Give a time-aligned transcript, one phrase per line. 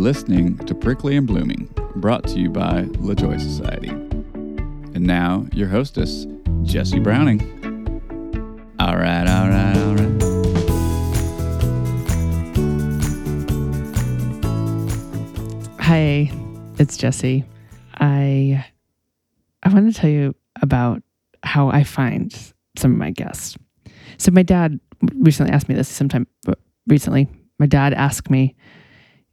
[0.00, 3.90] listening to Prickly and Blooming, brought to you by LaJoy Society.
[3.90, 6.26] And now, your hostess,
[6.62, 7.42] Jesse Browning.
[8.80, 10.22] All right, all right, all right.
[15.80, 16.32] Hi,
[16.78, 17.44] it's Jesse.
[17.96, 18.64] I
[19.62, 21.02] I want to tell you about
[21.42, 22.34] how I find
[22.78, 23.58] some of my guests.
[24.16, 24.80] So my dad
[25.16, 26.26] recently asked me this sometime
[26.86, 27.28] recently.
[27.58, 28.56] My dad asked me,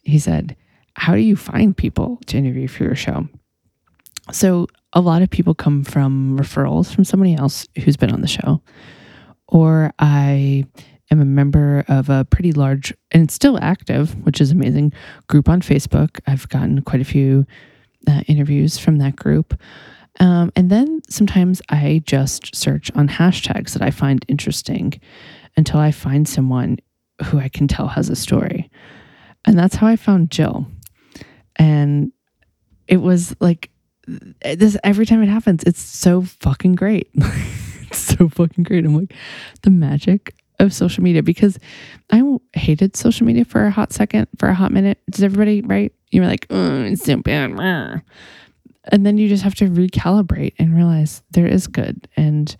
[0.08, 0.56] he said,
[0.96, 3.28] How do you find people to interview for your show?
[4.32, 8.28] So a lot of people come from referrals from somebody else who's been on the
[8.28, 8.62] show.
[9.48, 10.66] Or I
[11.12, 14.94] am a member of a pretty large and still active, which is amazing,
[15.28, 16.20] group on Facebook.
[16.28, 17.46] I've gotten quite a few
[18.08, 19.60] uh, interviews from that group.
[20.20, 25.00] Um, and then sometimes I just search on hashtags that I find interesting
[25.56, 26.78] until I find someone
[27.26, 28.70] who I can tell has a story.
[29.48, 30.68] And that's how I found Jill.
[31.56, 32.12] And
[32.88, 33.72] it was like
[34.44, 37.10] eh, this every time it happens, it's so fucking great.
[37.16, 38.86] it's so fucking great.
[38.86, 39.14] I'm like,
[39.64, 41.58] the magic of social media because
[42.12, 42.24] I
[42.54, 45.00] hated social media for a hot second, for a hot minute.
[45.10, 45.94] Does everybody, right?
[46.12, 47.52] You were like, oh, it's so bad.
[48.90, 52.08] And then you just have to recalibrate and realize there is good.
[52.16, 52.56] And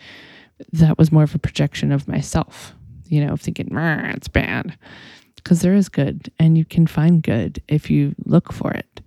[0.74, 2.74] that was more of a projection of myself,
[3.06, 4.78] you know, thinking, it's bad.
[5.48, 9.00] Because there is good and you can find good if you look for it.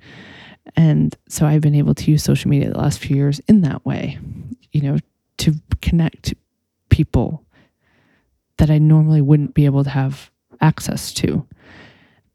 [0.75, 3.85] And so I've been able to use social media the last few years in that
[3.85, 4.19] way,
[4.73, 4.97] you know,
[5.37, 6.33] to connect
[6.89, 7.45] people
[8.57, 10.31] that I normally wouldn't be able to have
[10.63, 11.47] access to.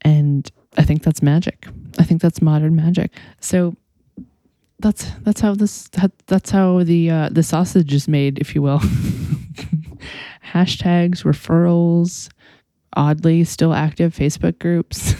[0.02, 0.48] And
[0.78, 1.66] I think that's magic.
[1.98, 3.10] I think that's modern magic.
[3.40, 3.74] So
[4.78, 8.62] that's that's how this that, that's how the uh, the sausage is made, if you
[8.62, 8.78] will.
[10.52, 12.28] Hashtags, referrals,
[12.96, 15.14] oddly still active Facebook groups.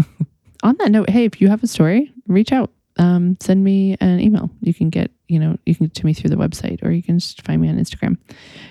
[0.62, 4.20] On that note, hey, if you have a story, reach out um, send me an
[4.20, 4.50] email.
[4.60, 7.02] You can get, you know, you can get to me through the website or you
[7.02, 8.18] can just find me on Instagram.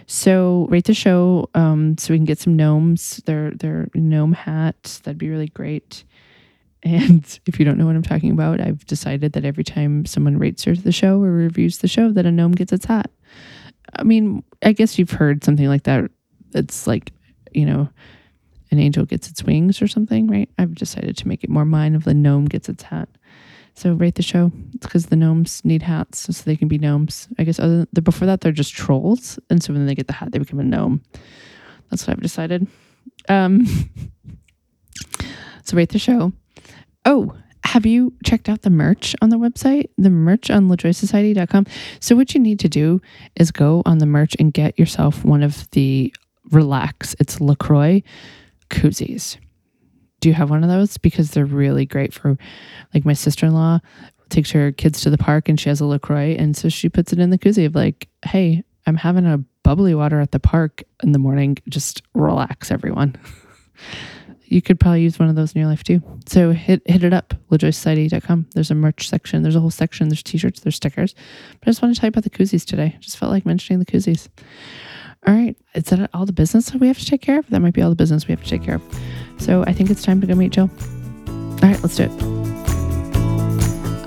[0.06, 3.22] So rate the show um, so we can get some gnomes.
[3.25, 5.00] They're, they're gnome hats.
[5.00, 6.04] That'd be really great.
[6.84, 10.38] And if you don't know what I'm talking about, I've decided that every time someone
[10.38, 13.09] rates the show or reviews the show, that a gnome gets its hat.
[13.96, 16.09] I mean, I guess you've heard something like that.
[16.54, 17.12] It's like,
[17.52, 17.90] you know,
[18.72, 20.50] an angel gets its wings or something, right?
[20.58, 23.09] I've decided to make it more mine of the gnome gets its hat.
[23.76, 24.52] So rate the show.
[24.74, 27.28] It's because the gnomes need hats so they can be gnomes.
[27.38, 30.14] I guess other than, before that they're just trolls, and so when they get the
[30.14, 31.02] hat, they become a gnome.
[31.90, 32.68] That's what I've decided.
[33.30, 33.66] Um,
[35.64, 36.34] so rate the show.
[37.06, 39.90] Oh, have you checked out the merch on the website?
[39.98, 41.66] The merch on lajoysociety.com.
[42.00, 43.02] So what you need to do
[43.36, 46.14] is go on the merch and get yourself one of the
[46.52, 47.16] relax.
[47.20, 48.04] It's LaCroix
[48.72, 49.38] koozies
[50.22, 50.98] do you have one of those?
[50.98, 52.38] Because they're really great for,
[52.94, 53.80] like, my sister in law
[54.30, 56.36] takes her kids to the park and she has a LaCroix.
[56.40, 59.94] And so she puts it in the koozie of, like, hey, I'm having a bubbly
[59.94, 61.58] water at the park in the morning.
[61.68, 63.16] Just relax, everyone.
[64.46, 66.02] you could probably use one of those in your life too.
[66.28, 68.48] So hit hit it up, lajoysociety.com.
[68.54, 69.44] There's a merch section.
[69.44, 70.10] There's a whole section.
[70.10, 70.62] There's t-shirts.
[70.62, 71.14] There's stickers.
[71.60, 72.98] But I just want to tell you about the koozies today.
[73.00, 74.30] Just felt like mentioning the koozies.
[75.28, 75.56] All right.
[75.76, 77.48] Is that all the business that we have to take care of?
[77.50, 78.82] That might be all the business we have to take care of.
[79.38, 80.70] So I think it's time to go meet Jill.
[81.28, 82.24] All right, let's do it.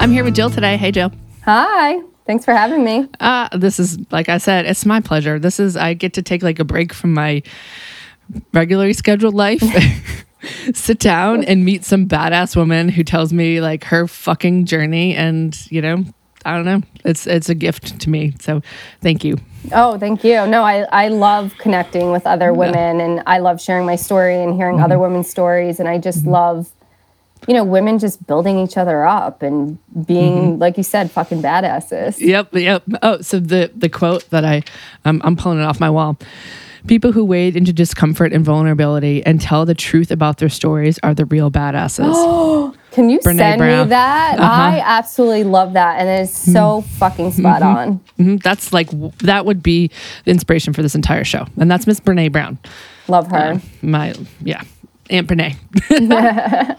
[0.01, 0.77] I'm here with Jill today.
[0.77, 1.13] Hey, Jill.
[1.45, 2.01] Hi.
[2.27, 3.09] Thanks for having me.
[3.21, 5.39] Uh, this is, like I said, it's my pleasure.
[5.39, 7.43] This is, I get to take like a break from my
[8.53, 9.63] regularly scheduled life.
[10.75, 15.59] sit down and meet some badass woman who tells me like her fucking journey and
[15.71, 16.05] you know
[16.44, 18.62] i don't know it's it's a gift to me so
[19.00, 19.37] thank you
[19.72, 20.47] Oh, thank you.
[20.47, 24.55] No, I, I love connecting with other women and I love sharing my story and
[24.55, 24.84] hearing mm-hmm.
[24.84, 25.81] other women's stories.
[25.81, 26.31] And I just mm-hmm.
[26.31, 26.71] love,
[27.49, 30.60] you know, women just building each other up and being, mm-hmm.
[30.60, 32.19] like you said, fucking badasses.
[32.19, 32.55] Yep.
[32.55, 32.82] Yep.
[33.03, 34.62] Oh, so the, the quote that I,
[35.05, 36.19] um, I'm pulling it off my wall.
[36.87, 41.14] People who wade into discomfort and vulnerability and tell the truth about their stories are
[41.14, 42.76] the real badasses.
[42.94, 43.87] Can you Brene send Brown.
[43.87, 44.38] me that?
[44.38, 44.46] Uh-huh.
[44.46, 46.88] I absolutely love that, and it is so mm-hmm.
[46.96, 47.76] fucking spot mm-hmm.
[47.76, 47.99] on.
[48.20, 48.37] Mm-hmm.
[48.37, 48.88] That's like
[49.19, 49.91] that would be
[50.25, 52.56] the inspiration for this entire show, and that's Miss Brene Brown.
[53.08, 53.55] Love her.
[53.55, 54.62] Uh, my yeah,
[55.11, 56.79] Aunt Brene.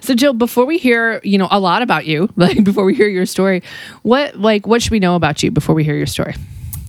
[0.00, 3.08] So Jill, before we hear, you know, a lot about you, like before we hear
[3.08, 3.62] your story,
[4.02, 6.34] what like what should we know about you before we hear your story?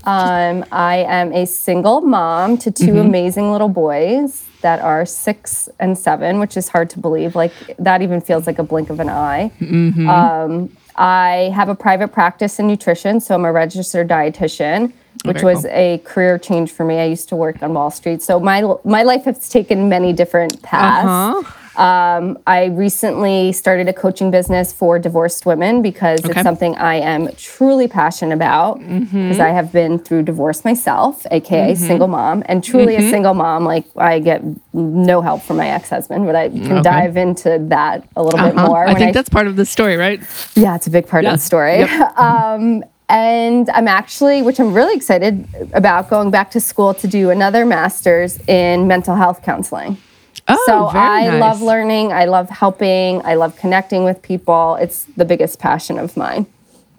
[0.03, 2.97] Um, I am a single mom to 2 mm-hmm.
[2.97, 7.35] amazing little boys that are six and seven, which is hard to believe.
[7.35, 9.51] Like that even feels like a blink of an eye.
[9.61, 10.09] Mm-hmm.
[10.09, 14.91] Um, I have a private practice in nutrition, so I'm a registered dietitian,
[15.23, 15.71] which was cool.
[15.71, 16.97] a career change for me.
[16.97, 20.59] I used to work on Wall Street, so my my life has taken many different
[20.63, 21.07] paths.
[21.07, 21.64] Uh-huh.
[21.77, 26.31] Um, I recently started a coaching business for divorced women because Okay.
[26.31, 31.75] it's something I am truly passionate about because I have been through divorce myself, aka
[31.75, 33.65] single mom, and truly a single mom.
[33.65, 34.41] Like I get
[34.73, 36.81] no help from my ex-husband, but I can Okay.
[36.81, 38.67] dive into that a little bit Uh-huh.
[38.67, 38.87] more.
[38.87, 40.19] I think that's part of the story, right?
[40.55, 41.33] yeah, it's a big part Yeah.
[41.33, 41.81] of the story.
[42.17, 47.29] um, and I'm actually, which I'm really excited about, going back to school to do
[47.29, 49.97] another master's in mental health counseling.
[50.47, 51.39] Oh, so I nice.
[51.41, 52.13] love learning.
[52.13, 53.21] I love helping.
[53.25, 54.75] I love connecting with people.
[54.75, 56.45] It's the biggest passion of mine.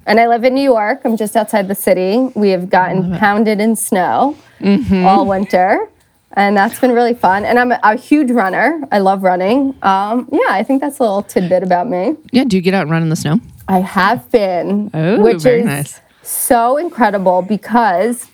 [0.06, 1.02] And I live in New York.
[1.04, 2.18] I'm just outside the city.
[2.34, 5.04] We have gotten pounded in snow Mm-hmm.
[5.04, 5.86] all winter.
[6.32, 7.44] And that's been really fun.
[7.44, 8.82] And I'm a, a huge runner.
[8.90, 9.74] I love running.
[9.82, 12.16] Um, yeah, I think that's a little tidbit about me.
[12.32, 12.44] Yeah.
[12.44, 13.38] Do you get out and run in the snow?
[13.68, 16.00] I have been, Oh, which very is nice.
[16.22, 18.28] so incredible because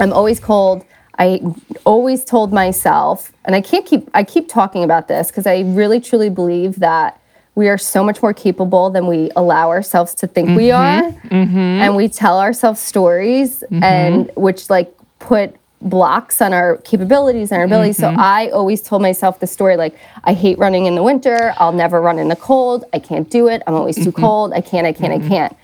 [0.00, 0.84] I'm always cold.
[1.18, 1.40] I
[1.84, 6.00] always told myself, and I can't keep I keep talking about this because I really
[6.00, 7.20] truly believe that
[7.54, 11.06] we are so much more capable than we allow ourselves to think we mm-hmm.
[11.06, 11.56] are, mm-hmm.
[11.56, 13.82] and we tell ourselves stories, mm-hmm.
[13.82, 17.96] and which like put blocks on our capabilities and our abilities.
[17.96, 21.54] So I always told myself the story like I hate running in the winter.
[21.58, 22.84] I'll never run in the cold.
[22.92, 23.62] I can't do it.
[23.66, 24.52] I'm always too cold.
[24.52, 24.86] I can't.
[24.86, 25.12] I can't.
[25.12, 25.56] I can't.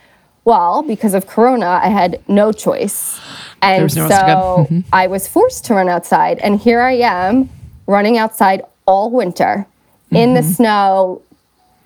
[0.45, 3.21] Well, because of Corona, I had no choice.
[3.63, 6.39] And was nowhere else to so I was forced to run outside.
[6.41, 7.49] And here I am
[7.87, 9.67] running outside all winter
[10.11, 11.23] in the snow,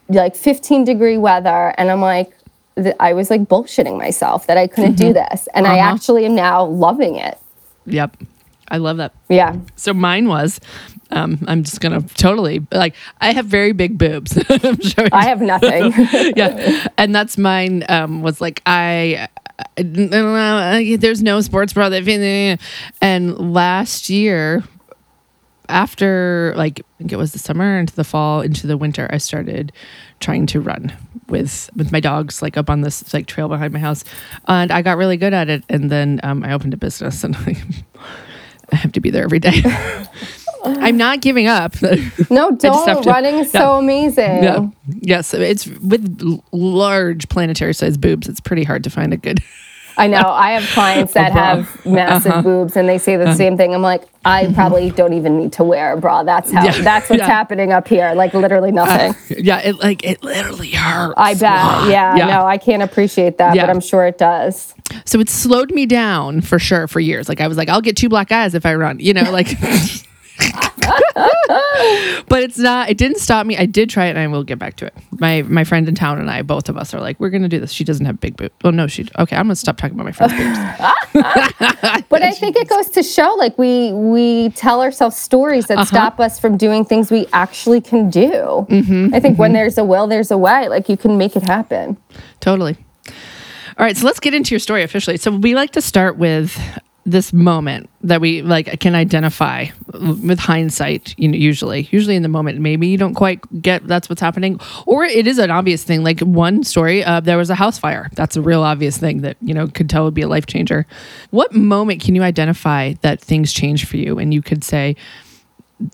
[0.09, 1.75] like 15 degree weather.
[1.79, 2.33] And I'm like,
[2.99, 5.49] I was like bullshitting myself that I couldn't do this.
[5.55, 7.39] And I actually am now loving it.
[7.87, 8.17] Yep.
[8.69, 9.15] I love that.
[9.29, 9.57] Yeah.
[9.77, 10.61] So mine was,
[11.11, 14.37] um, I'm just gonna totally like I have very big boobs.
[14.49, 14.79] I'm
[15.13, 15.93] I have nothing.
[16.37, 17.85] yeah, and that's mine.
[17.89, 19.29] Um, was like I
[19.77, 22.59] there's no sports bra that
[23.01, 24.63] and last year
[25.69, 29.19] after like I think it was the summer into the fall into the winter I
[29.19, 29.73] started
[30.21, 30.93] trying to run
[31.29, 34.05] with with my dogs like up on this like trail behind my house.
[34.47, 35.65] And I got really good at it.
[35.69, 37.37] And then um, I opened a business and
[38.73, 39.63] I have to be there every day.
[40.67, 41.75] I'm not giving up.
[42.31, 43.03] no, don't.
[43.03, 43.61] to- Running is yeah.
[43.61, 44.43] so amazing.
[44.43, 44.69] Yeah.
[44.87, 45.33] Yes.
[45.35, 46.21] It's with
[46.53, 48.29] large planetary sized boobs.
[48.29, 49.43] It's pretty hard to find a good.
[49.99, 50.21] I know.
[50.21, 52.43] I have clients that have massive Uh-huh.
[52.43, 53.35] boobs and they say the uh-huh.
[53.35, 53.75] same thing.
[53.75, 54.55] I'm like, I mm-hmm.
[54.55, 56.23] probably don't even need to wear a bra.
[56.23, 56.83] That's how Yeah.
[56.83, 57.27] that's what's Yeah.
[57.27, 58.13] happening up here.
[58.15, 59.15] Like literally uh, nothing.
[59.43, 59.59] Yeah.
[59.61, 61.15] It like, it literally hurts.
[61.17, 61.89] I bet.
[61.91, 62.27] Yeah, Yeah.
[62.27, 63.63] no, I can't appreciate that, Yeah.
[63.63, 64.75] but I'm sure it does.
[65.05, 67.29] So it slowed me down for sure for years.
[67.29, 69.49] Like I was like, I'll get two black eyes if I run, you know, like.
[72.29, 72.89] but it's not.
[72.91, 73.57] It didn't stop me.
[73.57, 74.95] I did try it, and I will get back to it.
[75.19, 77.61] My my friend in town and I, both of us, are like, we're gonna do
[77.61, 77.73] this.
[77.73, 78.55] She doesn't have big boobs.
[78.63, 79.07] Well, no, she.
[79.19, 80.59] Okay, I'm gonna stop talking about my friend's boobs.
[82.09, 85.77] But I think it goes to show like we we tell ourselves stories Uh-huh.
[85.83, 88.67] that stop us from doing things we actually can do.
[88.71, 90.69] Mm-hmm, I think when there's a will, there's a way.
[90.69, 91.97] Like you can make it happen.
[92.41, 92.77] Totally.
[93.79, 95.17] All right, so let's get into your story officially.
[95.19, 96.59] So we like to start with
[97.07, 102.29] this moment that we like can identify with hindsight you know usually usually in the
[102.29, 106.03] moment maybe you don't quite get that's what's happening or it is an obvious thing
[106.03, 108.11] like one story uh, there was a house fire.
[108.15, 110.87] That's a real obvious thing that you know could tell would be a life changer.
[111.31, 114.97] What moment can you identify that things change for you and you could say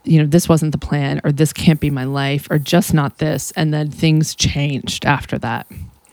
[0.05, 3.19] you know this wasn't the plan or this can't be my life or just not
[3.19, 5.67] this and then things changed after that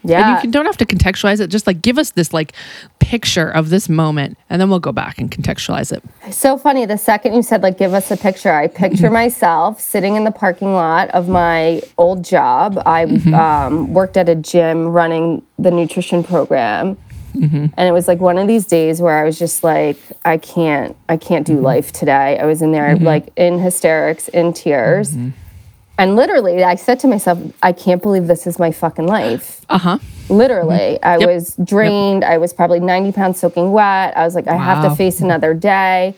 [0.03, 0.35] and Yeah.
[0.35, 1.47] you can, don't have to contextualize it.
[1.47, 2.53] Just like give us this like
[2.99, 6.03] picture of this moment, and then we'll go back and contextualize it.
[6.33, 6.85] So funny.
[6.85, 10.31] The second you said, like, give us a picture, I picture myself sitting in the
[10.31, 12.81] parking lot of my old job.
[12.85, 13.33] I mm-hmm.
[13.33, 16.97] um, worked at a gym running the nutrition program.
[17.33, 17.67] Mm-hmm.
[17.77, 20.95] And it was like one of these days where I was just like, I can't,
[21.07, 21.65] I can't do mm-hmm.
[21.65, 22.39] life today.
[22.39, 25.15] I was in there like in hysterics, in tears.
[25.99, 29.61] And literally, I said to myself, I can't believe this is my fucking life.
[29.69, 29.99] Uh huh.
[30.29, 31.07] Literally, mm-hmm.
[31.07, 31.27] I Yep.
[31.27, 32.23] was drained.
[32.23, 34.15] I was probably 90 pounds soaking wet.
[34.15, 36.15] I was like, I have to face another day.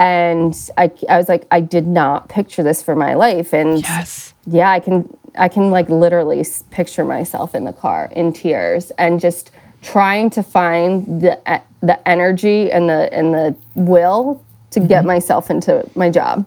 [0.00, 3.54] And I, I was like, I did not picture this for my life.
[3.54, 4.34] And Yes.
[4.46, 9.20] yeah, I can, I can like literally picture myself in the car in tears and
[9.20, 9.52] just
[9.82, 15.06] trying to find the, e- the energy and the, and the will to get mm-hmm.
[15.06, 16.44] myself into my job,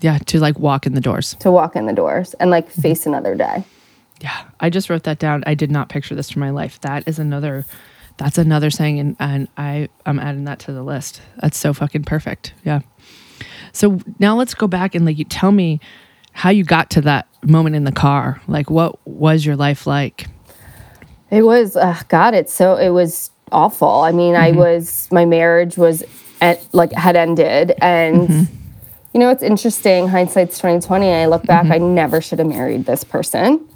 [0.00, 0.18] Yeah.
[0.18, 1.36] To like walk in the doors.
[1.40, 3.64] to walk in the doors and like face another day.
[4.20, 4.44] Yeah.
[4.60, 5.44] I just wrote that down.
[5.46, 6.80] I did not picture this for my life.
[6.80, 7.64] That is another.
[8.18, 11.20] That's another saying, and, and I I'm adding that to the list.
[11.42, 12.54] That's so fucking perfect.
[12.64, 12.80] Yeah.
[13.72, 15.80] So now let's go back and like you tell me
[16.32, 18.40] how you got to that moment in the car.
[18.48, 20.28] Like what was your life like?
[21.30, 23.88] It was, uh, God, it's so, it was awful.
[23.88, 26.04] I mean, I was, my marriage was
[26.40, 27.74] at, like, had ended.
[27.82, 28.48] And,
[29.16, 30.08] You know, it's interesting.
[30.08, 31.08] Hindsight's twenty twenty.
[31.10, 31.70] I look back.
[31.70, 33.66] I never should have married this person.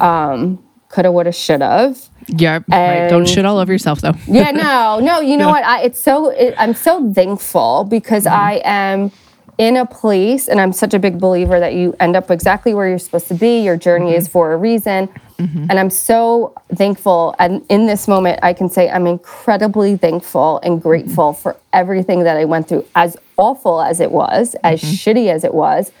[0.00, 2.08] Um, coulda, woulda, should have.
[2.26, 2.60] Yeah.
[2.68, 3.06] right.
[3.10, 4.14] Don't shit all over yourself though.
[4.26, 5.20] Yeah, no, no.
[5.20, 5.62] You know what?
[5.62, 6.30] I, it's so.
[6.30, 9.12] It, I'm so thankful because I am
[9.58, 12.88] in a place, and I'm such a big believer that you end up exactly where
[12.88, 13.60] you're supposed to be.
[13.60, 14.32] Your journey is mm-hmm.
[14.32, 15.66] for a reason, mm-hmm.
[15.68, 17.34] and I'm so thankful.
[17.40, 20.88] And in this moment, I can say I'm incredibly thankful and mm-hmm.
[20.88, 25.44] grateful for everything that I went through, as awful as it was, as shitty as
[25.44, 25.92] it was.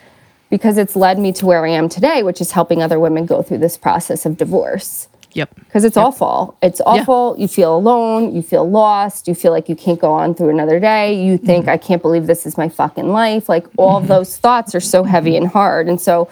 [0.50, 3.42] Because it's led me to where I am today, which is helping other women go
[3.42, 5.54] through this process of divorce Yep.
[5.56, 6.56] because it's awful.
[6.62, 7.36] It's awful.
[7.38, 8.34] You feel alone.
[8.34, 9.28] You feel lost.
[9.28, 11.22] You feel like you can't go on through another day.
[11.22, 11.46] You mm-hmm.
[11.46, 13.48] think, I can't believe this is my fucking life.
[13.48, 15.88] Like all of those thoughts are so heavy and hard.
[15.88, 16.28] And so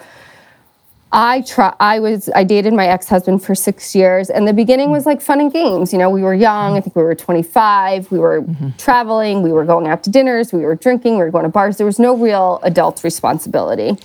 [1.11, 1.73] I try.
[1.79, 2.29] I was.
[2.35, 5.51] I dated my ex husband for six years, and the beginning was like fun and
[5.51, 5.93] games.
[5.93, 6.75] You know, we were young.
[6.75, 8.11] I think we were 25.
[8.11, 8.71] We were mm-hmm.
[8.77, 9.41] traveling.
[9.41, 10.51] We were going out to dinners.
[10.51, 11.13] We were drinking.
[11.13, 11.77] We were going to bars.
[11.77, 13.97] There was no real adult responsibility.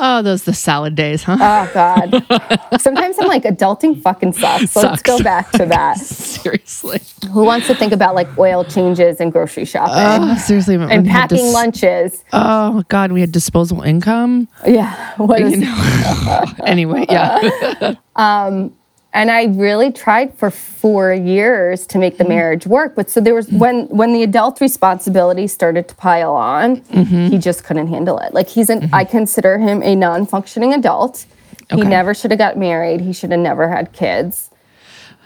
[0.00, 1.36] Oh, those the salad days, huh?
[1.40, 2.26] Oh God.
[2.80, 4.72] Sometimes I'm like, adulting fucking sucks.
[4.72, 5.98] So Let's go back to that.
[5.98, 7.00] seriously.
[7.30, 9.94] Who wants to think about like oil changes and grocery shopping
[10.30, 10.74] Oh, seriously.
[10.74, 12.24] and packing dis- lunches?
[12.32, 14.48] Oh God, we had disposable income.
[14.66, 15.12] Yeah.
[15.16, 16.44] What is, You know.
[16.66, 17.94] anyway, yeah.
[18.16, 18.74] Um,
[19.14, 22.32] and I really tried for four years to make the mm-hmm.
[22.32, 22.96] marriage work.
[22.96, 23.58] But so there was mm-hmm.
[23.58, 27.28] when when the adult responsibility started to pile on, mm-hmm.
[27.28, 28.34] he just couldn't handle it.
[28.34, 31.26] Like he's an I consider him a non-functioning adult.
[31.70, 33.00] He never should have got married.
[33.00, 34.50] He should have never had kids.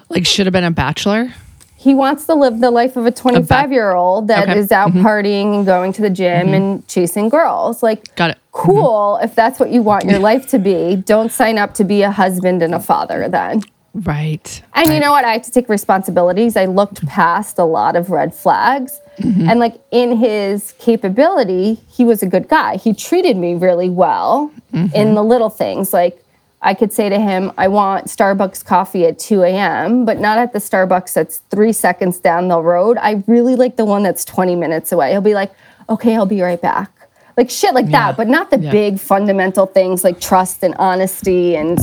[0.08, 1.34] like should have been a bachelor.
[1.76, 4.74] he wants to live the life of a 25 year old that is Okay.
[4.74, 7.82] out partying and going to the gym and chasing girls.
[7.82, 8.38] Like, Got it.
[8.52, 10.96] cool if that's what you want your life to be.
[10.96, 13.62] Don't sign up to be a husband and a father then.
[14.04, 14.62] Right.
[14.74, 15.24] And you know what?
[15.24, 16.56] I have to take responsibilities.
[16.56, 19.00] I looked past a lot of red flags.
[19.18, 19.48] Mm-hmm.
[19.48, 22.76] And like in his capability, he was a good guy.
[22.76, 24.94] He treated me really well mm-hmm.
[24.94, 25.92] in the little things.
[25.92, 26.22] Like
[26.62, 30.52] I could say to him, I want Starbucks coffee at 2 a.m., but not at
[30.52, 32.98] the Starbucks that's three seconds down the road.
[32.98, 35.10] I really like the one that's 20 minutes away.
[35.12, 35.52] He'll be like,
[35.88, 36.92] okay, I'll be right back.
[37.36, 38.08] Like shit like Yeah.
[38.08, 38.70] that, but not the Yeah.
[38.70, 41.78] big fundamental things like trust and honesty and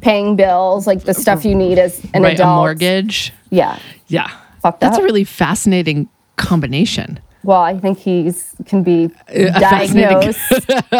[0.00, 2.34] paying bills, like the stuff you need as an right.
[2.34, 2.48] adult.
[2.48, 3.32] A mortgage.
[3.50, 3.78] Yeah.
[4.08, 4.30] Yeah.
[4.62, 5.02] Fucked That's up.
[5.02, 7.20] a really fascinating combination.
[7.42, 10.38] Well, I think he's can be diagnosed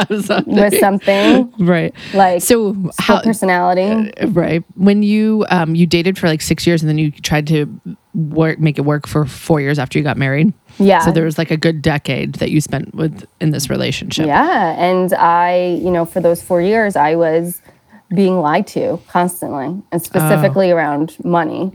[0.46, 1.94] with something right.
[2.14, 4.10] like so how personality.
[4.28, 7.66] right when you um you dated for like six years and then you tried to
[8.14, 10.52] work make it work for four years after you got married.
[10.78, 11.00] Yeah.
[11.00, 14.26] So there was like a good decade that you spent with in this relationship.
[14.26, 17.60] Yeah, and I, you know, for those four years, I was
[18.14, 21.72] being lied to constantly, and specifically around money.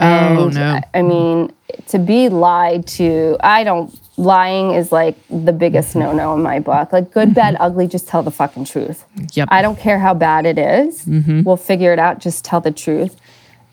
[0.00, 0.80] Oh And no.
[0.94, 1.52] I mean,
[1.88, 3.98] to be lied to, I don't.
[4.16, 6.00] Lying is like the biggest Mm-hmm.
[6.16, 6.92] no-no in my book.
[6.92, 9.04] Like good, bad, ugly, just tell the fucking truth.
[9.34, 9.48] Yep.
[9.50, 11.04] I don't care how bad it is.
[11.04, 11.42] Mm-hmm.
[11.44, 12.18] We'll figure it out.
[12.18, 13.16] Just tell the truth.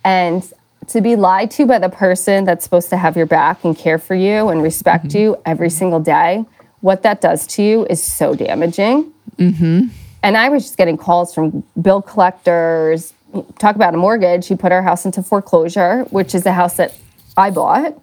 [0.04, 0.44] And
[0.90, 3.98] to be lied to by the person that's supposed to have your back and care
[3.98, 5.18] for you and respect Mm-hmm.
[5.18, 6.46] you every single day,
[6.82, 9.12] what that does to you is so damaging.
[9.38, 9.88] Mm-hmm.
[10.26, 13.14] And I was just getting calls from bill collectors.
[13.60, 14.48] Talk about a mortgage.
[14.48, 16.98] He put our house into foreclosure, which is a house that
[17.38, 17.96] I bought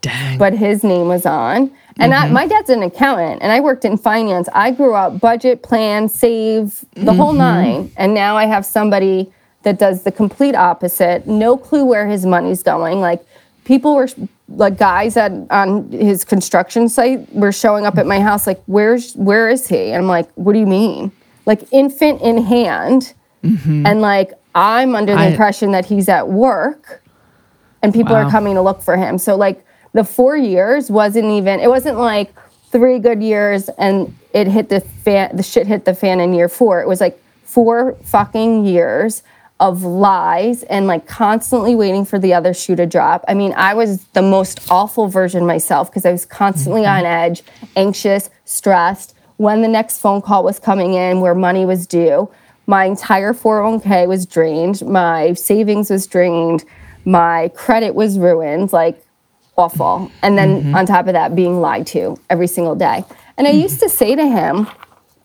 [0.00, 0.38] Dang.
[0.38, 1.70] but his name was on.
[1.98, 2.34] And I, mm-hmm.
[2.34, 4.48] my dad's an accountant, and I worked in finance.
[4.54, 7.38] I grew up budget, plan, save, the whole mm-hmm.
[7.38, 7.92] nine.
[7.96, 11.26] And now I have somebody that does the complete opposite.
[11.26, 13.00] No clue where his money's going.
[13.00, 13.26] Like
[13.64, 14.08] people were
[14.48, 18.46] like guys at on his construction site were showing up at my house.
[18.46, 19.90] Like where's where is he?
[19.90, 21.12] And I'm like, what do you mean?
[21.46, 23.86] Like infant in hand, mm-hmm.
[23.86, 27.02] and like I'm under the I- impression that he's at work
[27.82, 28.26] and people Wow.
[28.26, 29.18] are coming to look for him.
[29.18, 32.32] So like the four years wasn't even it wasn't like
[32.70, 36.48] three good years and it hit the fan the shit hit the fan in year
[36.48, 36.80] four.
[36.80, 39.22] It was like four fucking years
[39.58, 43.24] of lies and like constantly waiting for the other shoe to drop.
[43.26, 46.98] I mean, I was the most awful version myself because I was constantly mm-hmm.
[46.98, 47.42] on edge,
[47.74, 52.30] anxious, stressed, when the next phone call was coming in where money was due.
[52.66, 56.64] My entire 401k was drained, my savings was drained,
[57.04, 59.00] my credit was ruined, like
[59.56, 60.10] awful.
[60.22, 60.74] And then mm-hmm.
[60.74, 63.04] on top of that, being lied to every single day.
[63.36, 63.60] And I mm-hmm.
[63.60, 64.66] used to say to him,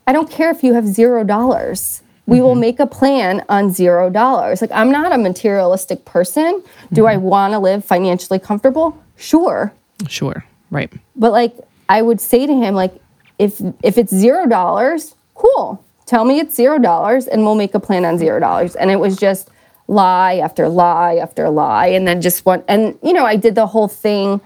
[0.08, 2.04] I don't care if you have zero dollars.
[2.28, 2.60] We will mm-hmm.
[2.60, 4.62] make a plan on zero dollars.
[4.62, 6.64] Like, I'm not a materialistic person.
[6.94, 9.02] Do I want to live financially comfortable?
[9.18, 9.74] Sure.
[10.08, 10.46] Sure.
[10.70, 10.92] Right.
[11.16, 11.56] But like
[11.90, 13.01] I would say to him, like,
[13.42, 15.84] if if it's zero dollars, cool.
[16.06, 18.76] Tell me it's zero dollars and we'll make a plan on zero dollars.
[18.76, 19.50] And it was just
[19.88, 21.88] lie after lie after lie.
[21.88, 24.42] And then just one and you know, I did the whole thing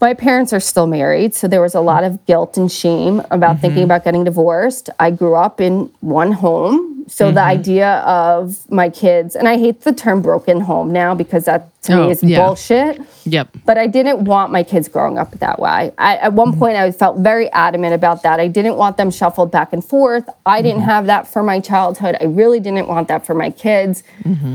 [0.00, 3.60] my parents are still married, so there was a lot of guilt and shame about
[3.60, 3.90] thinking mm-hmm.
[3.90, 4.90] about getting divorced.
[5.00, 9.80] I grew up in one home, so the idea of my kids, and I hate
[9.80, 12.38] the term broken home now because that to Oh, me is yeah.
[12.44, 13.00] bullshit.
[13.24, 13.48] Yep.
[13.64, 15.90] But I didn't want my kids growing up that way.
[15.98, 18.40] I, at one point, I felt very adamant about that.
[18.40, 20.28] I didn't want them shuffled back and forth.
[20.44, 22.16] I didn't have that for my childhood.
[22.20, 24.02] I really didn't want that for my kids.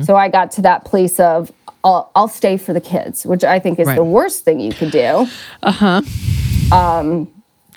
[0.04, 1.52] So I got to that place of,
[1.84, 3.96] I'll, I'll stay for the kids, which I think is Right.
[3.96, 5.28] the worst thing you could do.
[5.64, 6.02] Uh huh.
[6.72, 7.28] Um,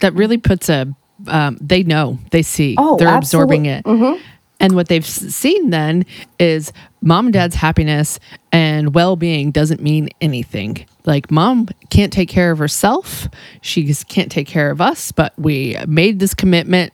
[0.00, 0.94] that really puts a
[1.28, 4.22] um, they know they see Oh, they're absorbing it Mm-hmm.
[4.60, 6.04] And what they've seen then
[6.38, 6.72] is
[7.02, 8.18] mom and dad's happiness
[8.52, 10.86] and well-being doesn't mean anything.
[11.04, 13.28] Like mom can't take care of herself.
[13.60, 16.92] She can't take care of us but we made this commitment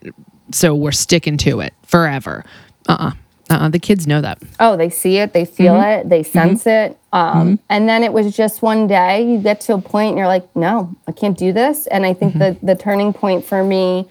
[0.52, 2.44] so we're sticking to it forever.
[2.88, 3.12] Uh-uh.
[3.50, 3.68] Uh-uh.
[3.68, 4.40] The kids know that.
[4.60, 6.06] Oh, they see it, they feel mm-hmm.
[6.06, 6.32] it, they mm-hmm.
[6.32, 6.98] sense it.
[7.12, 7.54] Um, mm-hmm.
[7.68, 10.54] And then it was just one day you get to a point and you're like,
[10.56, 11.86] no, I can't do this.
[11.86, 14.08] And I think the the turning point for me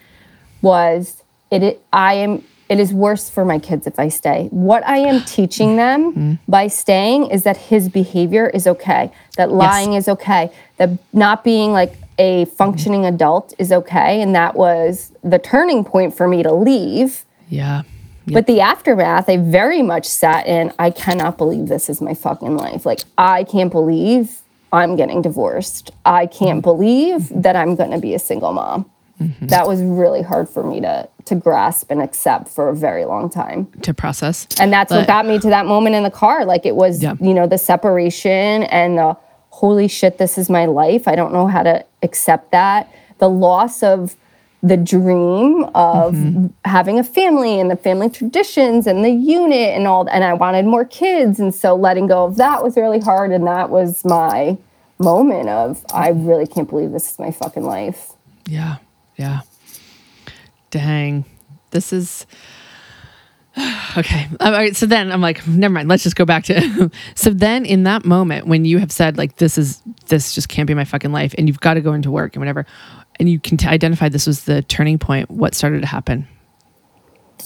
[0.62, 1.86] was it, it.
[1.92, 2.44] I am.
[2.72, 4.48] It is worse for my kids if I stay.
[4.50, 6.34] What I am teaching them mm-hmm.
[6.48, 11.74] by staying is that his behavior is okay, that lying is okay, that not being
[11.74, 13.16] like a functioning mm-hmm.
[13.16, 17.26] adult is okay, and that was the turning point for me to leave.
[18.26, 22.14] yeah But the aftermath, I very much sat in, I cannot believe this is my
[22.14, 22.86] fucking life.
[22.86, 25.92] Like, I can't believe I'm getting divorced.
[26.06, 26.72] I can't mm-hmm.
[26.72, 28.91] believe that I'm going to be a single mom.
[29.22, 29.48] Mm-hmm.
[29.48, 33.30] That was really hard for me to to grasp and accept for a very long
[33.30, 33.68] time.
[33.84, 36.46] to process And that's what got me to that moment in the car.
[36.46, 37.14] Like it was, Yeah.
[37.22, 39.16] you know, the separation and the
[39.50, 41.08] holy shit, this is my life.
[41.08, 42.92] I don't know how to accept that.
[43.20, 44.16] The loss of
[44.64, 46.48] the dream of mm-hmm.
[46.66, 50.66] having a family and the family traditions and the unit and all and I wanted
[50.66, 51.40] more kids.
[51.40, 53.32] And so letting go of that was really hard.
[53.32, 54.58] And that was my
[55.00, 58.12] moment of I really can't believe this is my fucking life.
[58.48, 58.78] Yeah.
[59.22, 59.42] Yeah.
[60.72, 61.26] Dang.
[61.70, 62.26] This is
[63.98, 64.28] okay.
[64.40, 64.76] All right.
[64.76, 65.90] So then I'm like, never mind.
[65.90, 66.90] Let's just go back to.
[67.16, 70.68] so then in that moment when you have said, like, this is, this just can't
[70.68, 72.66] be my fucking life and you've got to go into work and whatever,
[73.20, 76.28] and you can t- identify this was the turning point, what started to happen?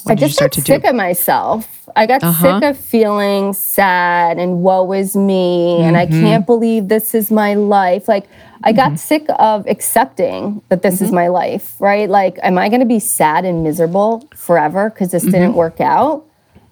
[0.08, 0.74] I just got to do?
[0.74, 1.68] sick of myself.
[1.96, 2.60] I got Uh-huh.
[2.60, 6.22] sick of feeling sad and woe is me and I Mm-hmm.
[6.22, 8.08] can't believe this is my life.
[8.08, 8.26] Like
[8.64, 11.06] I got sick of accepting that this Mm-hmm.
[11.06, 12.10] is my life, right?
[12.10, 15.58] Like am I going to be sad and miserable forever cuz this didn't Mm-hmm.
[15.58, 16.24] work out?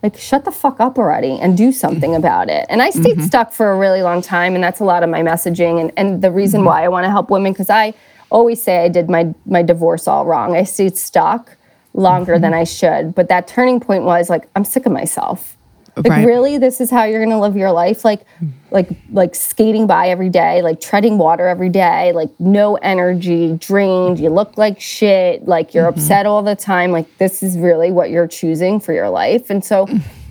[0.03, 2.65] Like shut the fuck up already and do something about it.
[2.69, 3.25] And I stayed Mm-hmm.
[3.31, 6.21] stuck for a really long time and that's a lot of my messaging and and
[6.21, 6.67] the reason Mm-hmm.
[6.67, 7.93] why I want to help women cuz I
[8.29, 10.55] always say I did my my divorce all wrong.
[10.55, 11.55] I stayed stuck
[11.93, 13.13] longer than I should.
[13.15, 15.57] But that turning point was like, I'm sick of myself.
[15.95, 16.25] Like Right.
[16.25, 18.03] really, this is how you're gonna live your life?
[18.03, 18.25] Like,
[18.71, 24.19] like, like skating by every day, like treading water every day, like no energy, drained.
[24.19, 25.47] You look like shit.
[25.47, 26.91] Like you're upset all the time.
[26.91, 29.51] Like this is really what you're choosing for your life.
[29.51, 29.87] And so,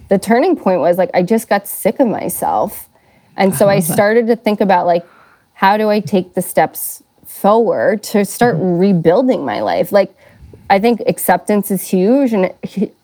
[0.08, 2.88] the turning point was like I just got sick of myself,
[3.36, 5.06] and so I started to think about like,
[5.54, 9.92] how do I take the steps forward to start rebuilding my life?
[9.92, 10.12] Like
[10.72, 12.50] I think acceptance is huge, and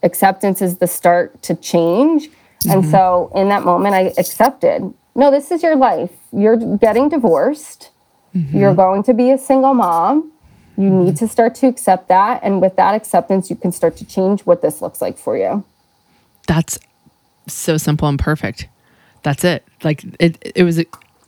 [0.03, 2.31] acceptance is the start to change.
[2.67, 2.91] And mm-hmm.
[2.91, 4.95] so, in that moment, I accepted.
[5.15, 6.11] No, this is your life.
[6.33, 7.91] You're getting divorced.
[8.35, 8.59] Mm-hmm.
[8.59, 10.33] You're going to be a single mom.
[10.79, 14.07] You need to start to accept that, and with that acceptance, you can start to
[14.07, 15.63] change what this looks like for you.
[16.47, 16.79] That's
[17.49, 18.67] so simple and perfect.
[19.25, 19.63] That's it.
[19.85, 20.83] Like it, it was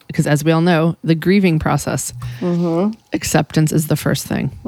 [0.07, 2.99] because as we all know, the grieving process, mm-hmm.
[3.13, 4.59] acceptance is the first thing.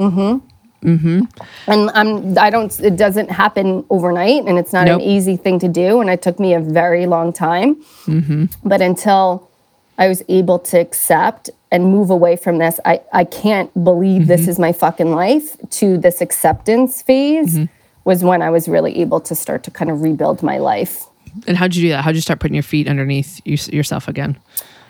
[0.82, 1.20] Mm-hmm.
[1.68, 5.00] and I'm I don't it doesn't happen overnight and it's not Nope.
[5.00, 7.76] an easy thing to do and it took me a very long time.
[8.06, 8.46] Mm-hmm.
[8.64, 9.48] But until
[9.98, 14.42] I was able to accept and move away from this, I I can't believe this
[14.42, 14.50] mm-hmm.
[14.50, 17.72] is my fucking life to this acceptance phase mm-hmm.
[18.04, 21.04] was when I was really able to start to kind of rebuild my life.
[21.46, 22.04] And how'd you do that?
[22.04, 24.36] How'd you start putting your feet underneath you, yourself again?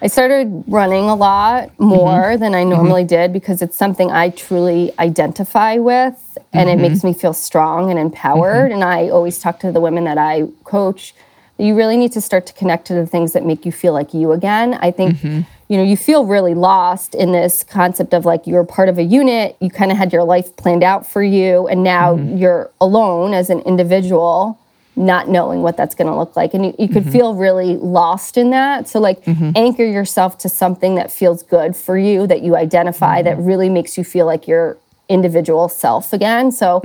[0.03, 2.41] I started running a lot more mm-hmm.
[2.41, 3.09] than I normally mm-hmm.
[3.09, 7.09] did because it's something I truly identify with and it makes mm-hmm.
[7.09, 8.73] me feel strong and empowered.
[8.73, 11.15] And I always talk to the women that I coach
[11.59, 14.13] you really need to start to connect to the things that make you feel like
[14.13, 14.75] you again.
[14.75, 18.89] I think, you know, you feel really lost in this concept of like you're part
[18.89, 22.17] of a unit, you kind of had your life planned out for you, and now
[22.17, 24.59] you're alone as an individual
[24.95, 26.55] not knowing what that's going to look like.
[26.55, 27.13] And you, you could mm-hmm.
[27.13, 28.89] feel really lost in that.
[28.89, 29.53] So like mm-hmm.
[29.57, 33.47] anchor yourself to something that feels good for you that you identify that mm-hmm.
[33.47, 34.77] really makes you feel like your
[35.09, 36.53] individual self again.
[36.53, 36.81] So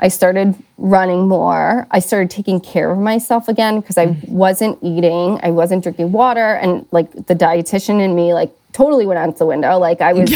[0.00, 1.86] I started running more.
[1.90, 6.54] I started taking care of myself again because I wasn't eating, I wasn't drinking water,
[6.54, 9.78] and like the dietitian in me, like totally went out the window.
[9.78, 10.32] Like I was,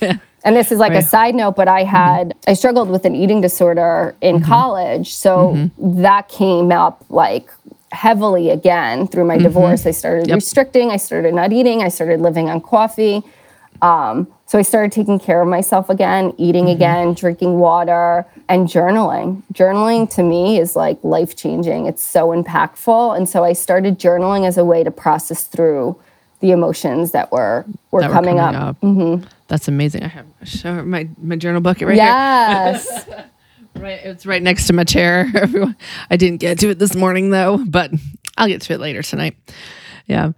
[0.46, 1.90] and this is like a side note, but I mm-hmm.
[1.90, 4.44] had I struggled with an eating disorder in mm-hmm.
[4.44, 6.02] college, so mm-hmm.
[6.02, 7.50] that came up like
[7.90, 9.86] heavily again through my divorce.
[9.86, 10.36] I started Yep.
[10.36, 10.90] restricting.
[10.90, 11.82] I started not eating.
[11.82, 13.22] I started living on coffee.
[13.82, 19.42] Um, so I started taking care of myself again, eating again, drinking water, and journaling.
[19.52, 21.86] Journaling to me is like life changing.
[21.86, 25.96] It's so impactful, and so I started journaling as a way to process through
[26.38, 28.80] the emotions that were were, that were coming, up.
[28.80, 29.26] Mm-hmm.
[29.48, 30.02] That's amazing.
[30.02, 33.04] I have show my my journal bucket right Yes.
[33.04, 33.14] here.
[33.16, 33.26] Yes.
[33.76, 35.30] right, it's right next to my chair.
[35.34, 35.76] Everyone,
[36.10, 37.90] I didn't get to it this morning though, but
[38.36, 39.36] I'll get to it later tonight.
[40.06, 40.32] Yeah,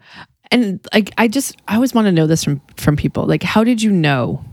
[0.51, 3.27] and like I just I always want to know this from from people.
[3.27, 4.45] Like, how did you know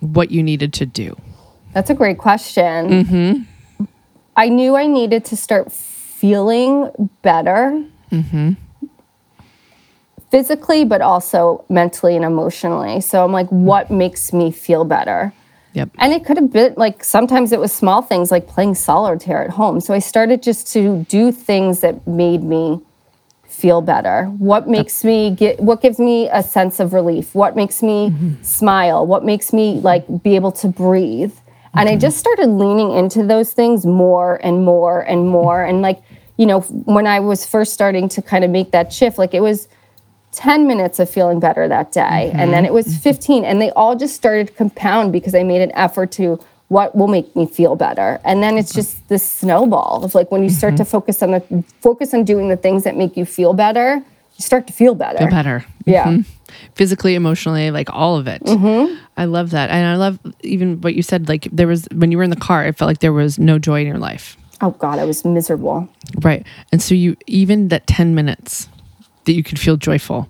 [0.00, 1.16] what you needed to do?
[1.72, 3.04] That's a great question.
[3.04, 3.84] Mm-hmm.
[4.36, 6.90] I knew I needed to start feeling
[7.22, 8.52] better mm-hmm.
[10.30, 13.00] Physically, but also mentally and emotionally.
[13.00, 13.64] So I'm like, hmm.
[13.64, 15.32] what makes me feel better?
[15.72, 15.90] Yep.
[15.98, 19.50] And it could have been like sometimes it was small things like playing solitaire at
[19.50, 19.80] home.
[19.80, 22.80] So I started just to do things that made me
[23.44, 24.24] feel better.
[24.38, 27.34] What makes me get what gives me a sense of relief?
[27.34, 28.42] What makes me mm-hmm.
[28.42, 29.06] smile?
[29.06, 31.34] What makes me like be able to breathe?
[31.74, 36.02] And I just started leaning into those things more and more and more and like,
[36.36, 39.40] you know, when I was first starting to kind of make that shift, like it
[39.40, 39.68] was
[40.32, 42.50] 10 minutes of feeling better that day and mm-hmm.
[42.52, 43.00] then it was mm-hmm.
[43.00, 46.38] 15 and they all just started to compound because i made an effort to
[46.68, 49.08] what will make me feel better and then it's just mm-hmm.
[49.08, 52.56] this snowball of like when you start to focus on the focus on doing the
[52.56, 55.64] things that make you feel better you start to feel better Feel better.
[55.84, 56.22] yeah
[56.74, 58.42] physically, emotionally, like all of it.
[58.42, 58.96] Mm-hmm.
[59.16, 59.70] I love that.
[59.70, 62.36] And I love even what you said, like there was, when you were in the
[62.36, 64.36] car, it felt like there was no joy in your life.
[64.62, 65.88] oh god i was miserable
[66.22, 66.46] Right.
[66.72, 68.68] And so you, even that 10 minutes
[69.24, 70.28] that you could feel joyful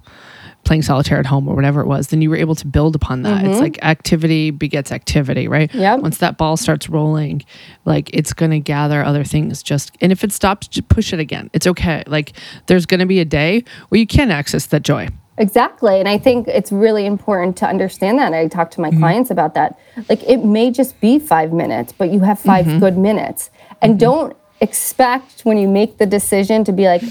[0.64, 3.22] playing solitaire at home or whatever it was, then you were able to build upon
[3.22, 3.44] that.
[3.44, 3.62] It's mm-hmm.
[3.62, 5.70] like activity begets activity, right?
[5.72, 6.03] Mm-hmm.
[6.03, 7.44] Once that ball starts rolling,
[7.85, 11.20] like it's going to gather other things just, and if it stops, just push it
[11.20, 11.50] again.
[11.53, 12.05] It's okay.
[12.07, 12.35] Like
[12.66, 15.09] there's going to be a day where you can access that joy.
[15.38, 15.98] Exactly.
[15.98, 18.35] And I think it's really important to understand that.
[18.35, 18.98] I talk to my mm-hmm.
[18.98, 19.79] clients about that.
[20.11, 22.79] Like it may just be five minutes, but you have 5 mm-hmm.
[22.79, 23.50] good minutes.
[23.81, 27.03] And don't expect when you make the decision to be like,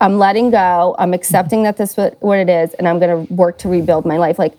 [0.00, 3.20] I'm letting go, I'm accepting that this is what, what it is, and I'm gonna
[3.30, 4.38] work to rebuild my life.
[4.38, 4.54] Like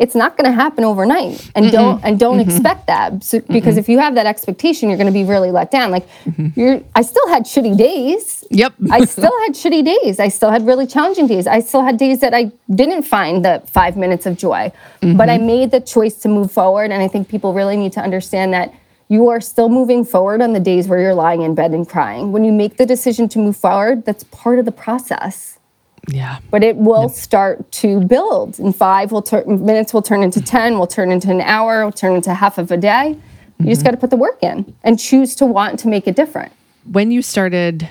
[0.00, 1.50] it's not gonna happen overnight.
[1.54, 2.48] And don't and don't mm-hmm.
[2.48, 3.22] expect that.
[3.22, 5.90] So, because if you have that expectation, you're gonna be really let down.
[5.90, 6.58] Like mm-hmm.
[6.58, 8.42] you're I still had shitty days.
[8.50, 8.72] Yep.
[8.90, 10.18] I still had shitty days.
[10.18, 11.46] I still had really challenging days.
[11.46, 14.72] I still had days that I didn't find the five minutes of joy.
[15.02, 15.46] But I mm-hmm.
[15.46, 16.90] made the choice to move forward.
[16.90, 18.72] And I think people really need to understand that
[19.10, 22.30] you are still moving forward on the days where you're lying in bed and crying.
[22.30, 25.58] When you make the decision to move forward, that's part of the process.
[26.06, 26.38] yeah.
[26.50, 28.60] But it will start to build.
[28.60, 31.92] And five will turn minutes will turn into 10, will turn into an hour, will
[31.92, 33.18] turn into half of a day.
[33.58, 33.86] You just mm-hmm.
[33.86, 36.52] got to put the work in and choose to want to make it different.
[36.84, 37.90] when you started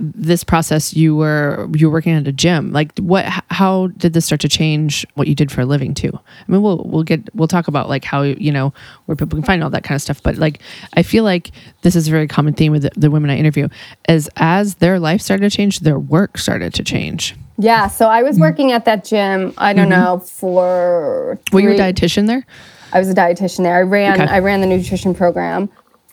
[0.00, 4.26] this process you were you were working at a gym like what how did this
[4.26, 7.22] start to change what you did for a living too i mean we'll we'll get
[7.34, 8.72] we'll talk about like how you know
[9.06, 10.60] where people can find all that kind of stuff but like
[10.94, 11.50] i feel like
[11.82, 13.68] this is a very common theme with the, the women i interview
[14.08, 18.22] is as their life started to change their work started to change Yeah, so I
[18.22, 18.42] was mm-hmm.
[18.48, 19.52] working at that gym.
[19.58, 20.00] I don't mm-hmm.
[20.00, 21.38] know for.
[21.52, 22.46] were you a dietitian there
[22.92, 23.76] I was a dietitian there.
[23.76, 24.20] I ran.
[24.20, 24.30] Okay.
[24.30, 25.68] I ran the nutrition program.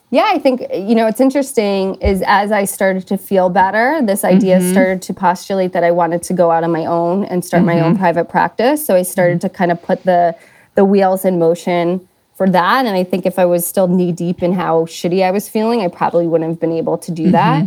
[0.10, 1.96] Yeah, I think you know it's interesting.
[1.96, 6.24] Is as I started to feel better, this idea started to postulate that I wanted
[6.24, 8.86] to go out on my own and start my own private practice.
[8.86, 10.36] So I started to kind of put the
[10.76, 12.86] the wheels in motion for that.
[12.86, 15.82] And I think if I was still knee deep in how shitty I was feeling,
[15.82, 17.64] I probably wouldn't have been able to do that.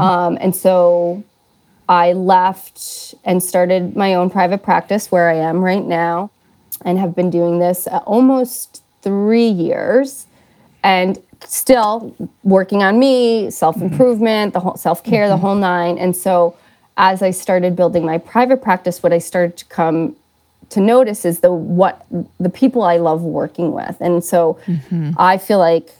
[0.00, 1.22] Um, and so
[1.88, 6.30] I left and started my own private practice where I am right now
[6.82, 10.26] and have been doing this uh, almost three years
[10.82, 15.42] and still working on me, self improvement, the whole self care, the mm-hmm.
[15.42, 15.98] whole nine.
[15.98, 16.56] And so
[16.96, 20.16] as I started building my private practice, what I started to come
[20.70, 22.06] to notice is the what
[22.40, 23.96] the people I love working with.
[24.00, 25.12] And so mm-hmm.
[25.16, 25.90] I feel like,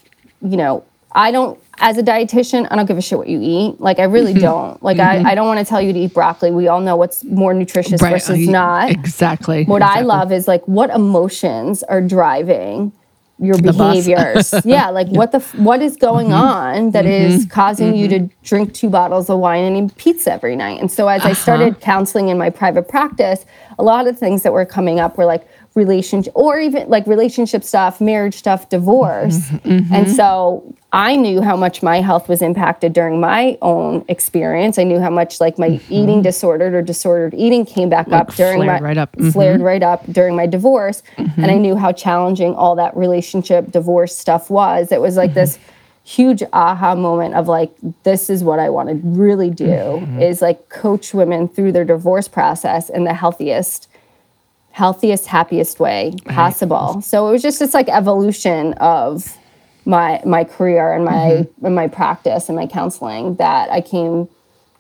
[0.43, 3.81] you know, I don't as a dietitian, I don't give a shit what you eat.
[3.81, 4.41] Like I really mm-hmm.
[4.41, 4.83] don't.
[4.83, 6.51] Like I, I don't want to tell you to eat broccoli.
[6.51, 8.91] We all know what's more nutritious versus I- not.
[8.91, 12.93] exactly What I love is like what emotions are driving
[13.39, 14.55] your behaviors.
[14.65, 16.35] yeah, like what the what is going mm-hmm.
[16.35, 17.33] on that mm-hmm.
[17.35, 17.51] is mm-hmm.
[17.51, 20.81] causing you to drink two bottles of wine and eat pizza every night.
[20.81, 21.35] And so as I uh-huh.
[21.35, 23.45] started counseling in my private practice,
[23.79, 25.47] a lot of things that were coming up were like
[25.77, 29.39] relationship or even like relationship stuff, marriage stuff, divorce.
[29.51, 34.79] Mm-hmm, And so I knew how much my health was impacted during my own experience.
[34.79, 38.61] I knew how much like my eating disordered or disordered eating came back up during
[38.61, 38.67] Mm-hmm.
[38.67, 39.17] flared my right up.
[39.17, 39.33] Mhm.
[39.33, 41.03] flared right up during my divorce.
[41.19, 44.91] And I knew how challenging all that relationship divorce stuff was.
[44.91, 45.59] It was like this
[46.05, 47.73] huge aha moment of like
[48.05, 52.29] this is what I want to really do is like coach women through their divorce
[52.29, 53.89] process in the healthiest
[54.77, 57.01] healthiest happiest way possible.
[57.01, 59.35] So it was just this like evolution of
[59.87, 61.65] my my career and my mm-hmm.
[61.65, 64.29] and my practice and my counseling that I came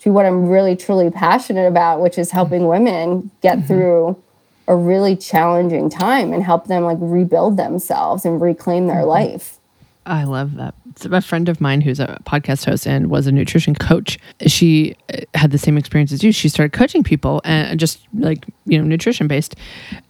[0.00, 2.84] to what I'm really truly passionate about, which is helping mm-hmm.
[2.84, 3.66] women get mm-hmm.
[3.68, 4.22] through
[4.68, 9.58] a really challenging time and help them like rebuild themselves and reclaim their life.
[10.06, 10.74] I love that.
[10.96, 14.96] So a friend of mine who's a podcast host and was a nutrition coach, she
[15.12, 16.32] uh, had the same experience as you.
[16.32, 19.56] She started coaching people and just like, you know, nutrition based.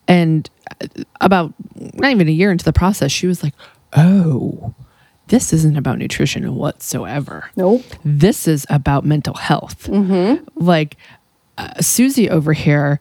[0.07, 0.49] And
[0.81, 0.87] uh,
[1.21, 1.55] about
[1.95, 3.55] not even a year into the process, she was like,
[3.95, 4.75] oh,
[5.29, 7.51] this isn't about nutrition whatsoever.
[7.57, 7.83] Nope.
[8.05, 9.89] This is about mental health.
[10.55, 10.97] Like
[11.59, 13.01] uh, Susie over here,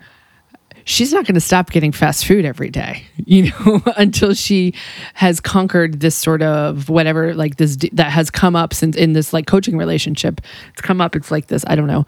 [0.86, 4.74] she's not going to stop getting fast food every day, you know, until she
[5.15, 9.34] has conquered this sort of whatever, like this that has come up since in this
[9.34, 10.39] like coaching relationship.
[10.71, 11.15] It's come up.
[11.15, 11.65] It's like this.
[11.67, 12.06] I don't know.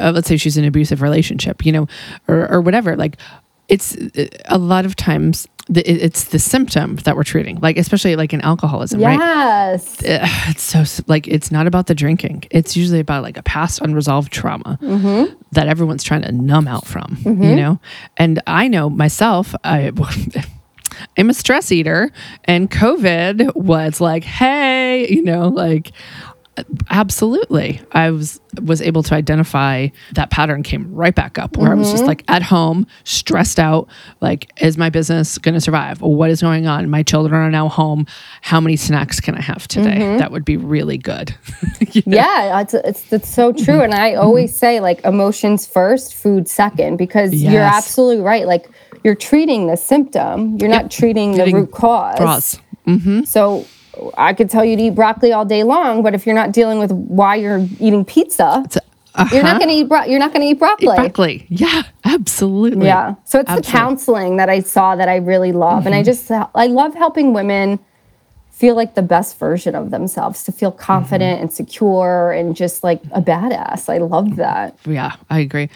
[0.00, 1.86] Uh, let's say she's in an abusive relationship, you know,
[2.26, 2.96] or or whatever.
[2.96, 3.18] Like
[3.68, 5.46] it's uh, a lot of times.
[5.66, 9.18] The, it's the symptom that we're treating, like especially like in alcoholism, right?
[9.18, 9.96] Yes.
[10.04, 14.32] it's so like it's not about the drinking it's usually about like a past unresolved
[14.32, 15.32] trauma mm-hmm.
[15.52, 17.56] that everyone's trying to numb out from you mm-hmm.
[17.56, 17.80] know
[18.16, 19.90] and i know myself i
[21.18, 22.10] i'm a stress eater
[22.44, 25.92] and covid was like hey you know like
[26.90, 27.80] absolutely.
[27.92, 31.90] I was was able to identify that pattern came right back up where i was
[31.90, 32.08] just mm-hmm.
[32.08, 33.88] like at home stressed out
[34.20, 36.00] like is my business going to survive?
[36.00, 36.88] What is going on?
[36.88, 38.06] My children are now home.
[38.42, 39.96] How many snacks can i have today?
[39.96, 40.18] Mm-hmm.
[40.18, 41.34] That would be really good.
[41.94, 42.16] You know?
[42.16, 43.80] Yeah, it's, it's it's so true.
[43.80, 44.20] And I mm-hmm.
[44.20, 48.46] always say like emotions first, food second, because you're absolutely right.
[48.46, 48.68] Like
[49.04, 52.18] you're treating the symptom, you're not treating the Treating root cause.
[52.18, 52.58] Bras.
[53.26, 53.66] So
[54.16, 56.78] I could tell you to eat broccoli all day long, but if you're not dealing
[56.78, 58.64] with why you're eating pizza,
[59.32, 59.58] you're not uh-huh.
[59.58, 60.96] going to eat bro- you're not going to eat broccoli.
[60.96, 63.14] broccoli yeah absolutely Yeah.
[63.24, 65.86] So it's the counseling that I saw that I really love.
[65.86, 66.06] And I mm-hmm.
[66.06, 67.78] just, I love helping women
[68.50, 71.42] feel like the best version of themselves, to feel confident mm-hmm.
[71.42, 73.88] and secure and just like a badass.
[73.88, 74.76] I love that.
[74.86, 75.68] Yeah, I agree.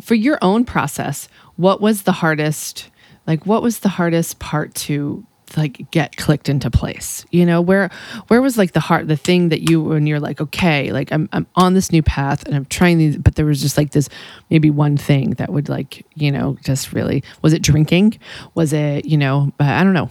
[0.00, 2.90] For your own process, what was the hardest?
[3.26, 7.24] Like, what was the hardest part to like get clicked into place?
[7.30, 7.90] You know, where
[8.28, 11.28] where was like the heart, the thing that you when you're like, okay, like I'm
[11.32, 14.08] I'm on this new path and I'm trying these, but there was just like this
[14.50, 18.18] maybe one thing that would like you know just really was it drinking?
[18.54, 20.10] Was it you know uh, I don't know.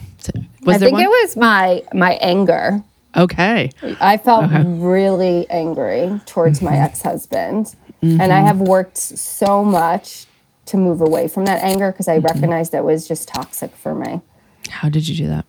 [0.61, 1.03] Was I there think one?
[1.03, 2.83] it was my my anger.
[3.15, 3.71] okay.
[3.99, 6.83] I felt really angry towards my mm-hmm.
[6.83, 7.75] ex-husband.
[8.01, 8.47] And I mm-hmm.
[8.47, 10.27] have worked so much
[10.65, 12.27] to move away from that anger because I mm-hmm.
[12.27, 14.21] recognized that it was just toxic for me.
[14.69, 15.45] How did you do that?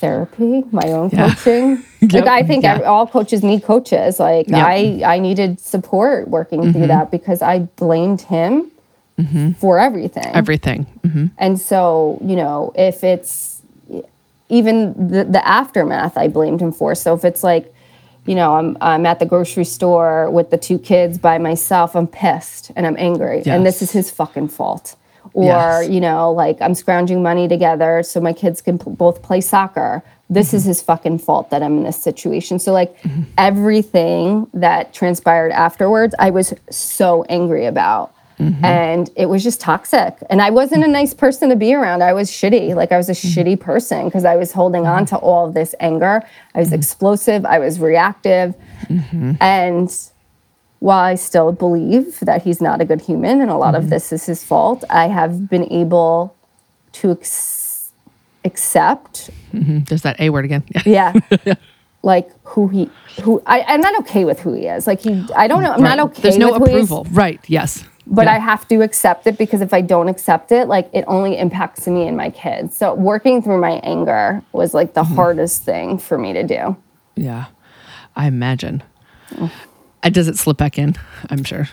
[0.00, 1.34] therapy, my own Yeah.
[1.34, 1.82] coaching.
[2.00, 2.12] Yep.
[2.12, 2.74] Like I think Yeah.
[2.74, 4.20] every, all coaches need coaches.
[4.20, 4.58] Like Yep.
[4.64, 8.70] I, I needed support working through that because I blamed him
[9.58, 10.26] for everything.
[10.34, 10.86] Everything.
[11.04, 13.62] hmm and so, you know, if it's
[14.48, 16.94] even the, the aftermath, I blamed him for.
[16.94, 17.72] So if it's like,
[18.26, 22.06] you know, I'm I'm at the grocery store with the two kids by myself, I'm
[22.06, 24.96] pissed and I'm angry, and this is his fucking fault.
[25.36, 25.90] Or Yes.
[25.90, 30.02] you know, like I'm scrounging money together so my kids can p- both play soccer.
[30.30, 30.68] This is mm-hmm.
[30.68, 32.58] his fucking fault that I'm in this situation.
[32.58, 33.24] So like mm-hmm.
[33.36, 38.14] everything that transpired afterwards, I was so angry about.
[38.38, 38.64] Mm-hmm.
[38.64, 40.16] And it was just toxic.
[40.30, 42.02] And I wasn't a nice person to be around.
[42.02, 42.74] I was shitty.
[42.74, 45.74] Like I was a shitty person because I was holding on to all of this
[45.80, 46.22] anger.
[46.54, 47.44] I was explosive.
[47.44, 48.54] I was reactive.
[49.40, 49.90] And
[50.80, 54.12] while I still believe that he's not a good human and a lot of this
[54.12, 56.34] is his fault, I have been able
[56.92, 57.90] to ex-
[58.44, 60.64] accept There's that A word again.
[60.84, 61.12] Yeah.
[61.44, 61.54] yeah.
[62.02, 62.88] Like who he,
[63.22, 64.86] who I, I'm not okay with who he is.
[64.86, 65.72] Like he, I don't know.
[65.72, 65.96] I'm Right.
[65.96, 66.22] not okay.
[66.22, 67.06] There's no with who he is, approval.
[67.10, 67.40] Right.
[67.48, 67.82] Yes.
[68.06, 68.34] but Yeah.
[68.34, 71.88] I have to accept it because if I don't accept it, like it only impacts
[71.88, 72.76] me and my kids.
[72.76, 75.16] So working through my anger was like the Mm-hmm.
[75.16, 76.76] hardest thing for me to do.
[77.16, 77.46] Yeah,
[78.14, 78.84] I imagine.
[80.02, 80.94] And does it slip back in?
[81.30, 81.68] I'm sure.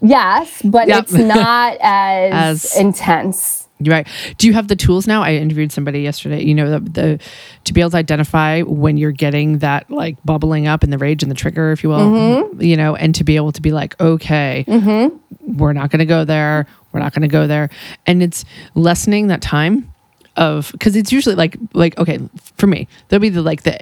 [0.00, 1.02] Yes, but Yep.
[1.04, 3.68] it's not as, As- intense.
[3.84, 4.06] Right.
[4.38, 5.22] Do you have the tools now?
[5.24, 6.44] I interviewed somebody yesterday.
[6.44, 7.20] You know, the, the
[7.64, 11.24] to be able to identify when you're getting that like bubbling up and the rage
[11.24, 11.98] and the trigger, if you will.
[11.98, 12.62] Mm-hmm.
[12.62, 14.64] You know, and to be able to be like, okay,
[15.40, 16.68] we're not going to go there.
[16.92, 17.70] We're not going to go there.
[18.06, 18.44] And it's
[18.76, 19.92] lessening that time
[20.36, 22.18] of because it's usually like like okay
[22.56, 23.78] for me there'll be the like the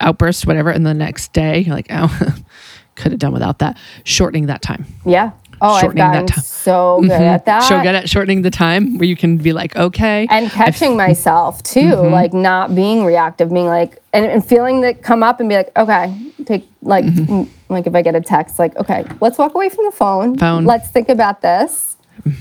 [0.00, 2.36] outburst whatever and the next day you're like oh
[3.00, 5.30] could have done without that shortening that time Yeah.
[5.62, 6.42] Oh, I've Shortening that gotten time.
[6.42, 7.62] so good at that.
[7.64, 11.62] so good at shortening the time where you can be like okay and catching myself
[11.62, 12.12] too, Mm-hmm.
[12.14, 15.70] like not being reactive, being like, and, and feeling that come up and be like,
[15.76, 19.68] okay, take like, mm, like if I get a text, like, okay, let's walk away
[19.68, 20.30] from the phone.
[20.30, 20.38] Mm-hmm.
[20.40, 20.58] Phone.
[20.60, 20.66] Mm-hmm.
[20.68, 21.89] Let's think about this.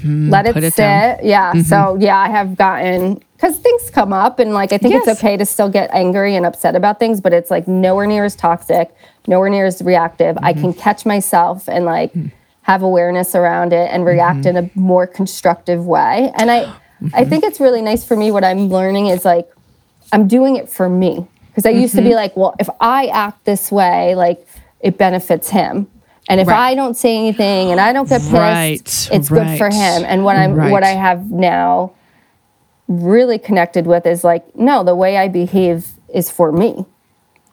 [0.06, 0.78] Let it it sit.
[0.78, 1.18] down.
[1.18, 1.28] Mm-hmm.
[1.28, 1.62] Yeah.
[1.64, 5.08] So yeah, I have gotten because things come up, and like I think Yes.
[5.08, 8.26] it's okay to still get angry and upset about things, but it's like nowhere near
[8.26, 8.90] as toxic,
[9.28, 10.38] nowhere near as reactive.
[10.42, 10.62] I Mm-hmm.
[10.62, 12.32] can catch myself and like Mm.
[12.64, 14.58] have awareness around it and react Mm-hmm.
[14.58, 16.32] in a more constructive way.
[16.36, 16.72] And I,
[17.14, 18.32] I think it's really nice for me.
[18.32, 19.48] What I'm learning is like
[20.12, 22.10] I'm doing it for me because I used to Mm-hmm.
[22.10, 24.46] be like, well, if I act this way, like
[24.82, 25.88] it benefits him.
[26.30, 26.72] And if Right.
[26.72, 30.06] I don't say anything and I don't get pissed, Right, it's good for him.
[30.06, 31.92] And what I'm what I have now
[32.88, 36.86] really connected with is like, no, the way I behave is for me.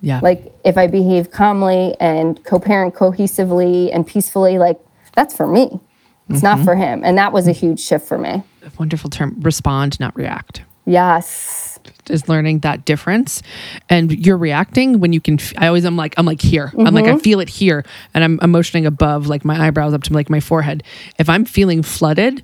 [0.00, 4.78] yeah Like if I behave calmly and co-parent cohesively and peacefully, like
[5.14, 5.64] that's for me.
[6.28, 6.46] It's Mm-hmm.
[6.58, 7.02] not for him.
[7.04, 8.42] And that was a huge shift for me.
[8.78, 11.65] wonderful term respond not react Yes.
[12.10, 13.42] Is learning that difference
[13.88, 16.94] and you're reacting when you can f- i always i'm like i'm like here i'm
[16.94, 20.30] like i feel it here and i'm emotioning above like my eyebrows up to like
[20.30, 20.82] my forehead
[21.18, 22.42] if i'm feeling flooded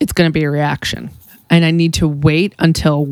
[0.00, 1.10] it's going to be a reaction
[1.50, 3.06] and i need to wait until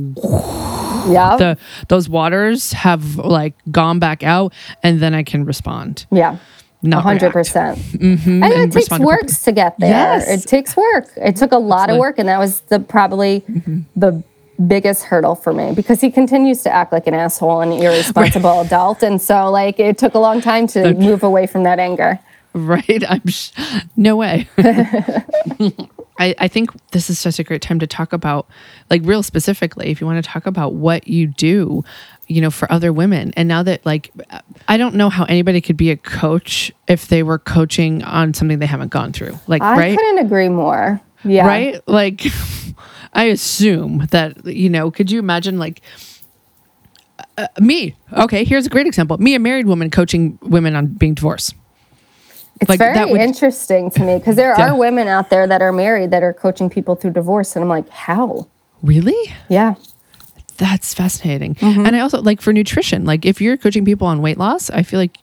[1.06, 1.36] Yeah.
[1.36, 4.52] the those waters have like gone back out
[4.82, 6.36] and then i can respond yeah.
[6.82, 7.32] not hundred react.
[7.34, 7.78] percent.
[7.78, 9.88] Mhm, And it takes respond work to get there.
[9.90, 10.28] Yes.
[10.28, 11.08] It takes work.
[11.16, 13.42] It took a lot of work, and that was the probably
[13.96, 14.22] the
[14.66, 19.02] biggest hurdle for me because he continues to act like an asshole and irresponsible adult,
[19.02, 22.18] and so like it took a long time to move away from that anger.
[22.52, 23.02] right.
[23.08, 23.52] I'm sh-
[23.96, 24.48] no way.
[26.16, 28.46] I, I think this is such a great time to talk about
[28.88, 31.82] like real specifically if you want to talk about what you do
[32.28, 33.32] you know for other women.
[33.36, 34.10] And now that like
[34.68, 38.58] i don't know how anybody could be a coach if they were coaching on something
[38.58, 39.38] they haven't gone through.
[39.46, 39.98] Like I right?
[39.98, 41.00] couldn't agree more.
[41.24, 41.46] Yeah.
[41.46, 41.88] right?
[41.88, 42.22] Like
[43.14, 45.80] i assume that you know could you imagine like
[47.38, 51.14] uh, me okay here's a great example me a married woman coaching women on being
[51.14, 51.54] divorced
[52.60, 54.70] It's Like, very that would- interesting to me because there Yeah.
[54.70, 57.68] are women out there that are married that are coaching people through divorce, and I'm
[57.68, 58.46] like, how?
[58.82, 59.74] really Yeah.
[60.56, 61.56] That's fascinating.
[61.56, 61.84] Mm-hmm.
[61.86, 64.84] And I also like for nutrition, like if you're coaching people on weight loss, I
[64.84, 65.18] feel like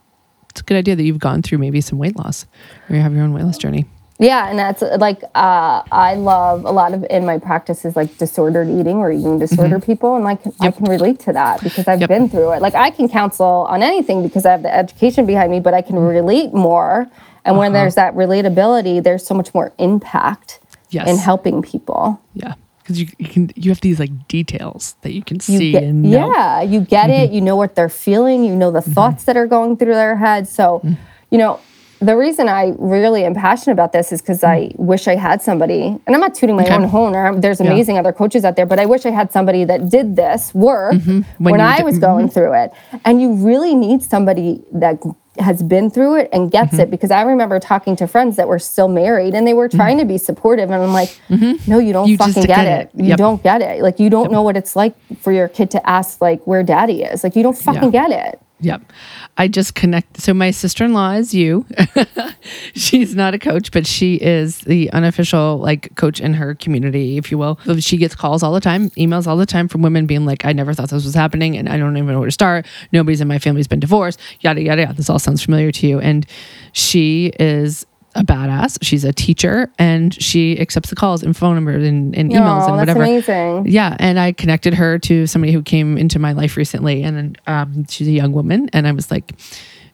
[0.49, 2.45] it's a good idea that you've gone through maybe some weight loss
[2.89, 3.85] or you have your own weight loss journey.
[4.21, 8.17] Yeah, and that's like uh, I love a lot of in my practice is like
[8.19, 11.99] disordered eating or eating disorder people, and like I can relate to that because I've
[11.99, 12.01] Mm-hmm.
[12.01, 12.09] Yep.
[12.09, 12.61] been through it.
[12.61, 15.81] Like I can counsel on anything because I have the education behind me, but I
[15.81, 17.09] can relate more.
[17.45, 17.81] And when Uh-huh.
[17.81, 20.59] there's that relatability, there's so much more impact
[20.91, 21.07] Yes.
[21.09, 22.19] in helping people.
[22.35, 22.53] Yeah.
[22.83, 25.83] Because you, you can you have these like details that you can You see get-
[25.83, 26.31] and know.
[26.33, 27.23] yeah, you get Mm-hmm.
[27.23, 27.31] it.
[27.31, 28.43] You know what they're feeling.
[28.45, 30.47] You know the thoughts that are going through their head.
[30.47, 30.97] So, Mm.
[31.31, 31.59] you know,
[32.01, 35.83] the reason I really am passionate about this is because I wish I had somebody,
[36.05, 36.65] and I'm not tooting my Mm.
[36.65, 36.75] Okay.
[36.75, 37.15] own horn.
[37.15, 37.67] or There's Yeah.
[37.71, 40.93] amazing other coaches out there, but I wish I had somebody that did this work
[40.93, 42.71] When when, you I did- was going through it.
[43.05, 44.97] And you really need somebody that
[45.39, 46.81] has been through it and gets Mm-hmm.
[46.81, 49.97] it because I remember talking to friends that were still married and they were trying
[49.99, 52.11] to be supportive and I'm like no you don't Mm-hmm.
[52.11, 53.01] You fucking get it, it.
[53.01, 53.17] you Yep.
[53.17, 56.19] don't get it like you don't know what it's like for your kid to ask
[56.21, 58.93] like where daddy is like you don't fucking get it Yep.
[59.37, 60.21] I just connect.
[60.21, 61.65] So my sister in law is you.
[62.75, 67.31] She's not a coach, but she is the unofficial like coach in her community, if
[67.31, 67.57] you will.
[67.79, 70.53] She gets calls all the time, emails all the time from women being like, "I
[70.53, 72.67] never thought this was happening, and I don't even know where to start.
[72.91, 74.19] Nobody's in my family's been divorced.
[74.41, 74.93] Yada yada yada.
[74.93, 76.25] This all sounds familiar to you." And
[76.73, 78.77] she is a badass.
[78.81, 82.79] She's a teacher, and she accepts the calls and phone numbers and, and emails and
[82.79, 83.03] that's whatever.
[83.03, 83.67] amazing.
[83.67, 87.85] Yeah, and I connected her to somebody who came into my life recently, and um,
[87.87, 89.33] she's a young woman, and I was like,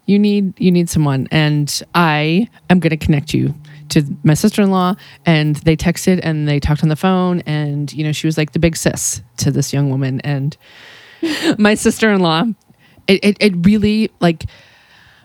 [0.06, 3.54] "You need you need someone," and I am going to connect you
[3.90, 4.96] to my sister in law.
[5.26, 8.54] And they texted and they talked on the phone, and you know she was like
[8.54, 10.58] the big sis to this young woman, and
[11.58, 12.46] my sister in law,
[13.08, 14.46] it, it it really like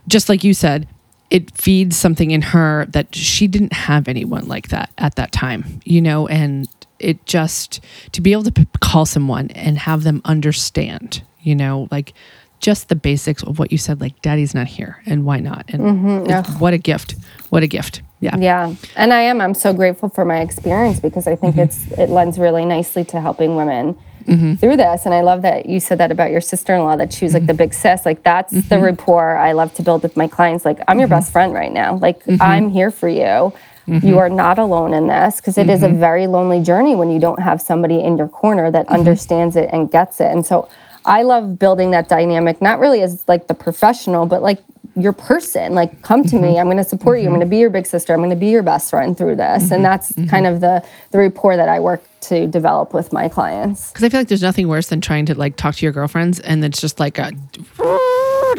[0.09, 0.89] just like you said,
[1.33, 5.81] it feeds something in her that she didn't have anyone like that at that time,
[5.83, 6.69] you know, and
[6.99, 7.81] it just
[8.13, 12.13] to be able to p- call someone and have them understand, you know, like
[12.61, 15.65] just the basics of what you said, like daddy's not here and why not?
[15.69, 17.15] And mm-hmm, it's- what a gift.
[17.49, 18.03] What a gift.
[18.21, 18.37] Yeah.
[18.37, 21.65] yeah and i am i'm so grateful for my experience because i think mm-hmm.
[21.65, 24.55] it's it lends really nicely to helping women Mm-hmm.
[24.55, 27.35] through this and i love that you said that about your sister-in-law that she was
[27.35, 28.07] like the big sis.
[28.07, 28.85] Like that's the mm-hmm.
[28.85, 30.65] rapport i love to build with my clients.
[30.65, 31.17] Like i'm your mm-hmm.
[31.17, 31.97] best friend right now.
[31.97, 33.53] Like i'm here for you.
[33.87, 37.19] You are not alone in this because it is a very lonely journey when you
[37.19, 40.31] don't have somebody in your corner that understands it and gets it.
[40.31, 40.69] And so
[41.05, 44.63] I love building that dynamic, not really as like the professional, but like
[44.95, 45.75] your person.
[45.75, 46.49] Like, come to me.
[46.49, 46.59] Mm-hmm.
[46.59, 47.27] I'm going to support you.
[47.27, 47.51] I'm going to mm-hmm.
[47.51, 48.13] be your big sister.
[48.13, 49.71] I'm going to be your best friend through this.
[49.71, 49.83] And mm-hmm.
[49.83, 53.91] that's kind of the the rapport that I work to develop with my clients.
[53.91, 56.41] Because I feel like there's nothing worse than trying to like talk to your girlfriends
[56.41, 57.33] and it's just like a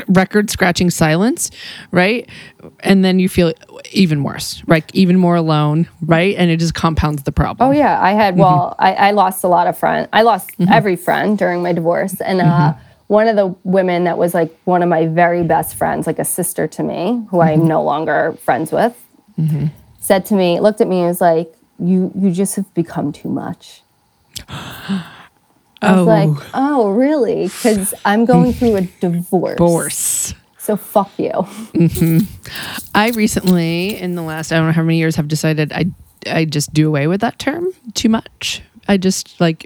[0.08, 1.52] record scratching silence,
[1.92, 2.30] right?
[2.82, 3.54] And then you feel
[3.92, 4.90] even worse, right?
[4.94, 6.36] Even more alone, right?
[6.38, 7.70] And it just compounds the problem.
[7.70, 8.34] Oh yeah, I had.
[8.34, 8.42] Mm-hmm.
[8.42, 10.08] Well, I, I lost a lot of friends.
[10.14, 10.72] I lost mm-hmm.
[10.72, 12.80] every friend during my divorce, and uh, mm-hmm.
[13.08, 16.26] one of the women that was like one of my very best friends, like a
[16.26, 18.96] sister to me, who I'm no longer friends with,
[20.00, 23.30] said to me, looked at me, and was like, "You, you just have become too
[23.30, 23.82] much."
[25.84, 29.58] I was like, "Oh, really?" Because I'm going through a divorce.
[29.58, 30.34] Divorce.
[30.58, 31.32] So fuck you.
[32.96, 35.86] I recently, in the last I don't know how many years, have decided I
[36.26, 38.62] I just do away with that term too much.
[38.88, 39.66] I just like,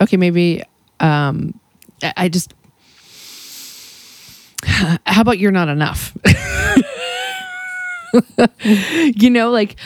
[0.00, 0.62] okay, maybe
[1.00, 1.58] um,
[2.02, 2.54] I I just.
[4.64, 6.16] How about you're not enough?
[8.64, 9.76] you know, like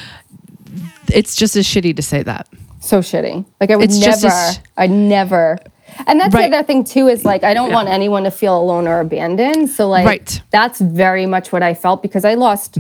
[1.13, 2.49] it's just as shitty to say that.
[2.91, 3.45] So shitty.
[3.61, 5.59] Like I would It's just never, as- I never.
[6.07, 6.51] And that's Right.
[6.51, 9.70] the other thing too is like I don't want anyone to feel alone or abandoned.
[9.70, 10.24] So like Right.
[10.26, 10.47] Mm-hmm.
[10.51, 12.78] that's very much what I felt because I lost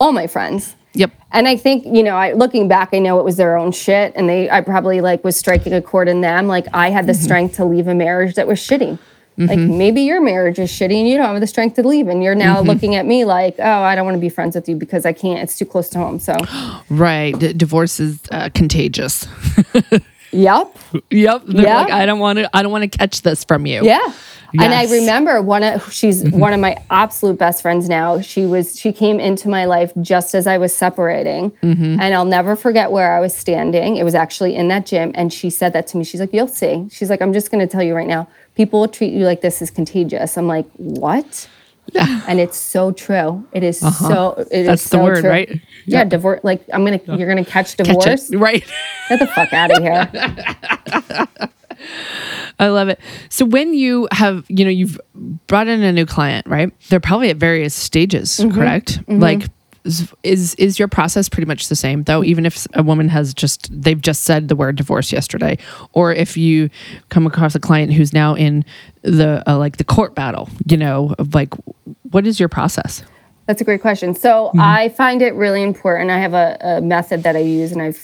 [0.00, 0.76] all my friends.
[0.94, 1.10] Yep.
[1.32, 4.12] And I think, you know, I looking back, I know it was their own shit
[4.14, 6.46] and they I probably like was striking a chord in them.
[6.48, 7.22] Like I had the Mm-hmm.
[7.24, 8.98] strength to leave a marriage that was shitty.
[9.38, 12.08] Like maybe your marriage is shitty and you don't have the strength to leave.
[12.08, 12.66] And you're now Mm-hmm.
[12.68, 15.12] looking at me like, oh, I don't want to be friends with you because I
[15.12, 15.40] can't.
[15.40, 16.18] It's too close to home.
[16.20, 16.36] So,
[16.90, 17.38] Right.
[17.38, 19.26] D- divorce is uh, contagious.
[20.32, 20.76] yep.
[21.10, 21.42] Yep.
[21.46, 21.76] They're Yeah.
[21.82, 22.56] Like, I don't want to.
[22.56, 23.82] I don't want to catch this from you.
[23.84, 24.12] Yeah.
[24.54, 28.20] And I remember one of she's one of my absolute best friends now.
[28.20, 31.52] She was she came into my life just as I was separating.
[31.62, 33.96] And I'll never forget where I was standing.
[33.96, 36.04] It was actually in that gym and she said that to me.
[36.04, 38.28] She's like, "You'll see." She's like, "I'm just going to tell you right now.
[38.54, 41.48] People will treat you like this is contagious." I'm like, "What?"
[41.92, 42.20] Yeah.
[42.28, 43.44] And it's so true.
[43.52, 45.30] It is so it is That's the so word, true.
[45.30, 45.60] right?
[45.84, 48.30] Yeah, divorce like I'm going to you're going to catch Catch divorce.
[48.30, 48.38] it.
[48.38, 48.64] Right.
[49.08, 51.48] Get the fuck out of here.
[52.60, 53.00] I love it.
[53.28, 55.00] So when you have, you know, you've
[55.48, 56.72] brought in a new client, right?
[56.88, 58.54] They're probably at various stages, Mm-hmm.
[58.56, 59.00] correct?
[59.08, 59.46] Like
[60.22, 62.22] is- is your process pretty much the same though?
[62.22, 65.58] Even if a woman has just they've just said the word divorce yesterday
[65.92, 66.70] or if you
[67.08, 68.64] come across a client who's now in
[69.02, 71.52] the uh, like the court battle you know like
[72.12, 73.02] what is your process
[73.52, 74.14] That's a great question.
[74.14, 74.60] So mm-hmm.
[74.60, 76.10] I find it really important.
[76.10, 77.98] I have a, a method that I use, and I've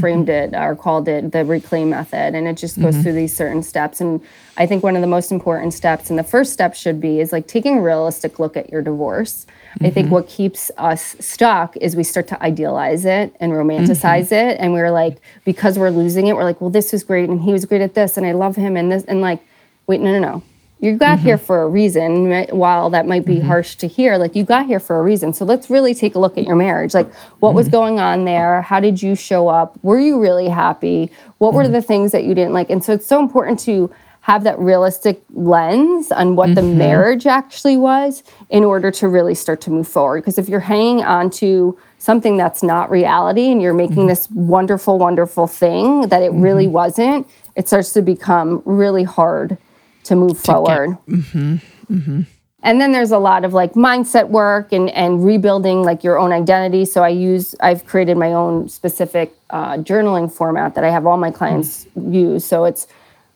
[0.00, 3.02] framed it or called it the reclaim method, and it just goes mm-hmm.
[3.02, 4.00] through these certain steps.
[4.00, 4.22] And
[4.56, 7.32] I think one of the most important steps, and the first step should be, is
[7.32, 9.46] like taking a realistic look at your divorce.
[9.82, 10.14] I think mm-hmm.
[10.14, 14.90] what keeps us stuck is we start to idealize it and romanticize it, and we're
[14.90, 17.82] like, because we're losing it, we're like, well, this was great, and he was great
[17.82, 19.40] at this, and I love him, and this, and like,
[19.86, 20.42] wait, no, no, no
[20.80, 21.46] you got here mm-hmm.
[21.46, 23.46] for a reason while that might be mm-hmm.
[23.46, 25.32] harsh to hear like you got here for a reason.
[25.32, 26.94] So let's really take a look at your marriage.
[26.94, 27.76] Like what was mm-hmm.
[27.76, 28.60] going on there?
[28.62, 29.78] How did you show up?
[29.82, 31.10] Were you really happy?
[31.38, 32.70] What were the things that you didn't like?
[32.70, 37.76] And so it's so important to have that realistic lens on what the marriage actually
[37.76, 40.22] was in order to really start to move forward.
[40.22, 44.98] Because if you're hanging on to something that's not reality and you're making this wonderful
[44.98, 49.56] wonderful thing that it really wasn't it starts to become really hard
[50.04, 50.96] to move forward.
[51.08, 51.56] Mm-hmm,
[51.90, 52.20] mm-hmm.
[52.62, 56.32] And then there's a lot of like mindset work and and rebuilding like your own
[56.32, 56.86] identity.
[56.86, 61.18] So I use I've created my own specific uh, journaling format that I have all
[61.18, 62.12] my clients mm-hmm.
[62.14, 62.44] use.
[62.44, 62.86] So it's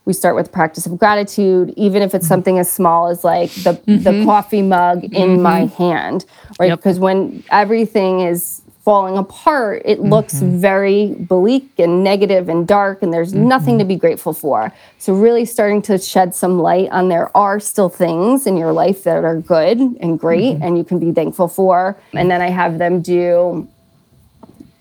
[0.06, 3.78] we start with practice of gratitude, even if it's something as small as like the
[3.86, 6.24] the coffee mug in my hand,
[6.58, 6.68] right?
[6.68, 6.78] Yep.
[6.78, 10.60] Because when everything is falling apart, it looks mm-hmm.
[10.60, 13.88] very bleak and negative and dark, and there's nothing to mm-hmm.
[13.88, 14.72] be grateful for.
[14.96, 19.04] So, really starting to shed some light on there are still things in your life
[19.04, 20.62] that are good and great, mm-hmm.
[20.62, 21.98] and you can be thankful for.
[22.14, 23.68] And then I have them do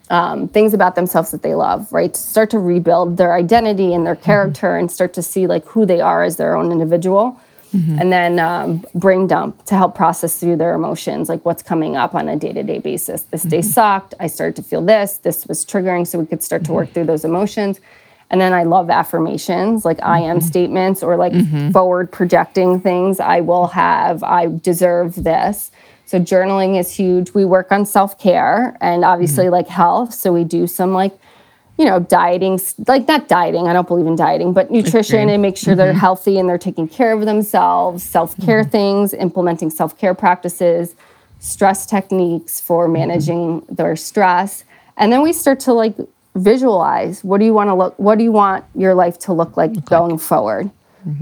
[0.10, 2.14] um, things about themselves that they love, right?
[2.14, 5.86] To start to rebuild their identity and their character and start to see like who
[5.86, 7.38] they are as their own individual.
[7.74, 8.00] Mm-hmm.
[8.00, 12.16] And then um, brain dump to help process through their emotions, like what's coming up
[12.16, 13.24] on a day to day basis.
[13.24, 13.70] This day mm-hmm.
[13.70, 14.14] sucked.
[14.20, 15.18] I started to feel this.
[15.18, 16.08] This was triggering.
[16.08, 16.94] So we could start to work mm-hmm.
[16.94, 17.80] through those emotions.
[18.30, 21.34] And then I love affirmations, like I am statements or like
[21.72, 23.22] forward projecting things.
[23.22, 25.72] I will have, I deserve this.
[26.06, 27.34] So journaling is huge.
[27.34, 30.14] We work on self care and obviously like health.
[30.14, 31.18] So we do some like,
[31.78, 35.58] you know, dieting, like not dieting, I don't believe in dieting, but nutrition and make
[35.58, 36.00] sure they're mm-hmm.
[36.00, 38.72] healthy and they're taking care of themselves, self care mm-hmm.
[38.72, 40.96] things, implementing self care practices,
[41.40, 42.94] stress techniques for mm-hmm.
[42.94, 44.64] managing their stress.
[44.98, 45.96] And then we start to like
[46.36, 49.58] visualize what do you want to look what do you want your life to look
[49.58, 50.70] like going forward?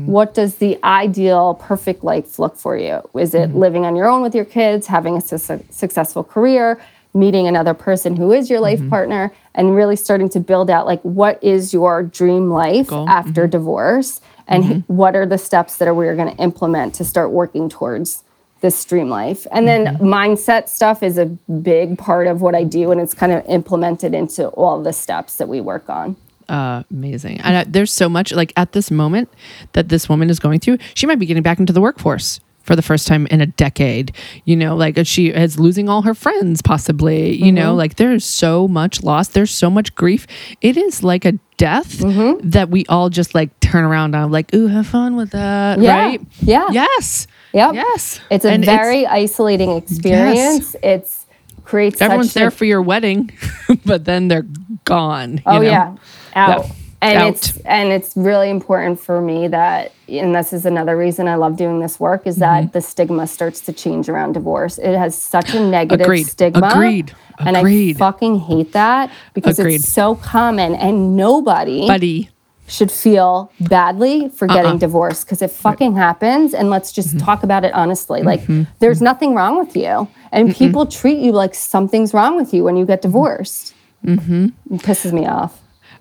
[0.08, 3.08] What does the ideal perfect life look for you?
[3.14, 6.82] Is it living on your own with your kids, having a su- successful career,
[7.16, 11.02] meeting another person who is your life partner and really starting to build out like
[11.02, 13.10] what is your dream life Goal.
[13.10, 14.22] after divorce?
[14.48, 17.70] And h- what are the steps that are we're going to implement to start working
[17.70, 18.24] towards
[18.62, 19.48] this dream life?
[19.52, 23.32] And then mindset stuff is a big part of what i do and it's kind
[23.32, 26.16] of implemented into all the steps that we work on.
[26.48, 27.42] Uh, amazing.
[27.42, 29.30] And uh, there's so much like at this moment
[29.74, 30.78] that this woman is going through.
[30.94, 34.14] She might be getting back into the workforce for the first time in a decade.
[34.44, 37.34] You know, like uh, she is losing all her friends, possibly.
[37.36, 37.78] You know, mm-hmm.
[37.78, 39.30] like there's so much loss.
[39.30, 40.28] There's so much grief.
[40.62, 42.50] It is like a death mm-hmm.
[42.50, 45.98] that we all just like turn around on, like, ooh, have fun with that, Yeah.
[45.98, 46.22] right?
[46.42, 46.68] Yeah.
[46.72, 47.28] Yes.
[47.54, 47.76] Yep.
[47.76, 48.20] Yes.
[48.30, 51.26] it's a And very isolating experience it's
[51.64, 53.32] creates everyone's such there a- for your wedding,
[53.86, 54.46] but then they're
[54.84, 55.38] gone.
[55.38, 55.62] you Oh know?
[55.62, 55.96] yeah,
[56.36, 56.66] out.
[56.68, 56.72] Yeah.
[57.06, 57.28] And Out.
[57.36, 61.56] it's and it's really important for me that, and this is another reason I love
[61.58, 62.64] doing this work, is Mm-hmm.
[62.66, 64.78] that the stigma starts to change around divorce.
[64.78, 66.24] It has such a negative Agreed.
[66.28, 66.68] stigma.
[66.74, 67.14] Agreed.
[67.40, 67.98] And Agreed.
[67.98, 69.76] I fucking hate that because Agreed.
[69.76, 72.30] it's so common and nobody Buddy.
[72.68, 74.56] should feel badly for Uh-uh.
[74.56, 77.26] getting divorced because it fucking happens and let's just Mm-hmm.
[77.26, 78.42] talk about it honestly like
[78.80, 82.76] there's nothing wrong with you and people treat you like something's wrong with you when
[82.78, 84.46] you get divorced mm-hmm.
[84.74, 85.60] it pisses me off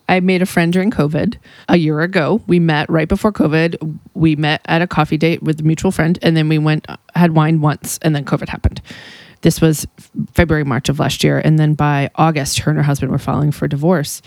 [0.08, 1.36] I made a friend during COVID
[1.68, 2.42] a year ago.
[2.46, 3.98] We met right before COVID.
[4.14, 7.34] We met at a coffee date with a mutual friend, and then we went had
[7.34, 8.82] wine once, and then COVID happened.
[9.40, 9.86] This was
[10.32, 13.50] February, March of last year, and then by August, her and her husband were filing
[13.50, 14.22] for divorce,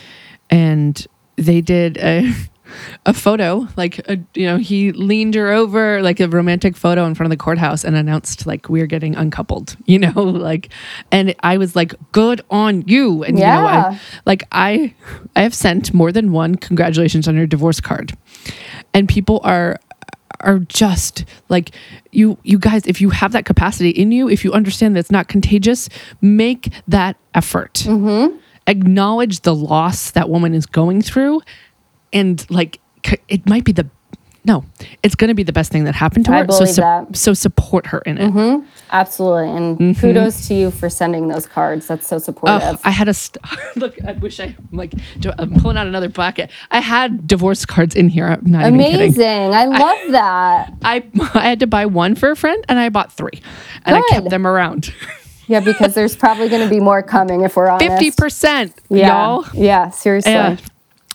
[0.50, 1.06] and
[1.36, 2.32] they did a
[3.06, 7.16] a photo like a, you know he leaned her over like a romantic photo in
[7.16, 10.70] front of the courthouse and announced like we're getting uncoupled you know like
[11.12, 13.24] and i was like good on you.
[13.24, 13.92] And you know Yeah.
[13.92, 14.94] I, like i
[15.36, 18.16] i have sent more than one congratulations on your divorce card.
[18.94, 19.78] And people are
[20.42, 21.72] are just like
[22.12, 25.12] you you guys if you have that capacity in you if you understand that it's
[25.12, 25.90] not contagious
[26.22, 27.74] make that effort.
[27.86, 28.38] Mm-hmm.
[28.68, 31.42] Acknowledge the loss that woman is going through
[32.20, 32.80] and like
[33.30, 33.86] it might be the
[34.46, 34.64] no
[35.04, 37.16] it's going to be the best thing that happened to I her so su- that.
[37.16, 39.50] so support her in it Absolutely.
[39.58, 40.00] And Mm-hmm.
[40.00, 41.88] kudos to you for sending those cards.
[41.88, 42.62] That's so supportive.
[42.64, 43.44] Oh, I had a st-
[43.76, 43.96] look.
[44.06, 44.94] I wish I I'm like.
[45.38, 46.50] I'm pulling out another bucket.
[46.72, 48.26] I had divorce cards in here.
[48.28, 48.96] I'm not even kidding.
[49.02, 49.54] Amazing.
[49.54, 50.74] I love that.
[50.84, 51.04] I
[51.34, 53.42] I had to buy one for a friend, and I bought three,
[53.86, 54.94] and I kept them around.
[55.50, 57.90] Yeah, because there's probably going to be more coming if we're honest.
[57.90, 59.08] Fifty percent, Yeah.
[59.08, 59.46] y'all.
[59.54, 60.32] Yeah, seriously.
[60.34, 60.58] Yeah.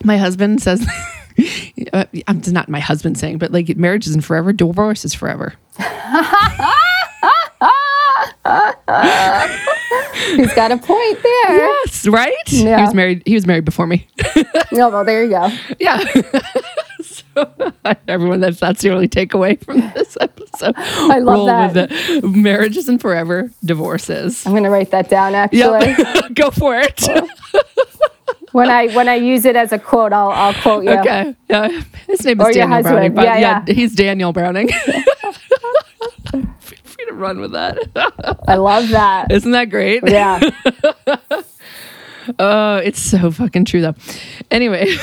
[0.05, 0.81] My husband says,
[1.93, 5.55] uh, it's not my husband saying, but like marriage isn't forever, divorce is forever.
[10.37, 11.57] He's got a point there.
[11.57, 12.35] Yes, right.
[12.47, 13.23] He was married.
[13.27, 14.07] He was married before me.
[14.73, 15.51] No, well, there you go.
[15.79, 16.03] yeah.
[17.03, 17.75] so,
[18.09, 20.73] everyone, that's that's the only takeaway from this episode.
[20.79, 21.91] I love that.
[21.91, 22.25] With it.
[22.25, 23.51] Marriage isn't forever.
[23.63, 24.47] Divorces.
[24.47, 25.59] I'm going to write that down actually.
[25.61, 26.35] Yep.
[26.35, 27.03] Go for it.
[28.53, 30.91] When I when I use it as a quote, I'll I'll quote you.
[30.91, 31.35] Okay.
[31.51, 31.69] Yeah.
[32.07, 32.83] His name is Or Daniel.
[32.83, 33.15] Browning.
[33.15, 33.75] But Yeah, yeah, yeah.
[33.75, 34.69] he's Daniel Browning.
[36.31, 37.79] Feel free to run with that.
[38.49, 39.31] I love that.
[39.33, 40.03] Isn't that great?
[40.07, 40.41] Yeah.
[42.39, 43.95] Oh, it's so fucking true though.
[44.51, 44.87] Anyway,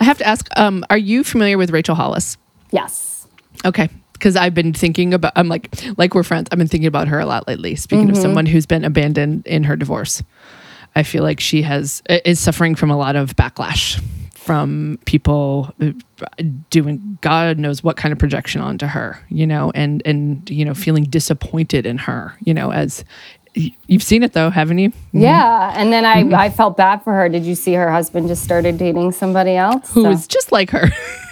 [0.00, 2.36] I have to ask, um, are you familiar with Rachel Hollis?
[2.70, 3.26] Yes.
[3.64, 3.88] Okay.
[4.12, 5.68] Because I've been thinking about, I'm like,
[5.98, 6.48] like we're friends.
[6.52, 7.74] I've been thinking about her a lot lately.
[7.74, 8.16] Speaking Mm-hmm.
[8.16, 10.22] of someone who's been abandoned in her divorce,
[10.96, 14.02] I feel like she has is suffering from a lot of backlash
[14.34, 15.92] from people uh,
[16.70, 20.74] doing God knows what kind of projection onto her, you know, and and you know
[20.74, 23.04] feeling disappointed in her, you know, as
[23.54, 24.92] you've seen it though, haven't you?
[25.12, 25.72] Yeah.
[25.76, 26.34] And then Mm-hmm.
[26.34, 27.28] I I felt bad for her.
[27.28, 29.92] Did you see her husband just started dating somebody else?
[29.92, 30.88] Who so, is just like her.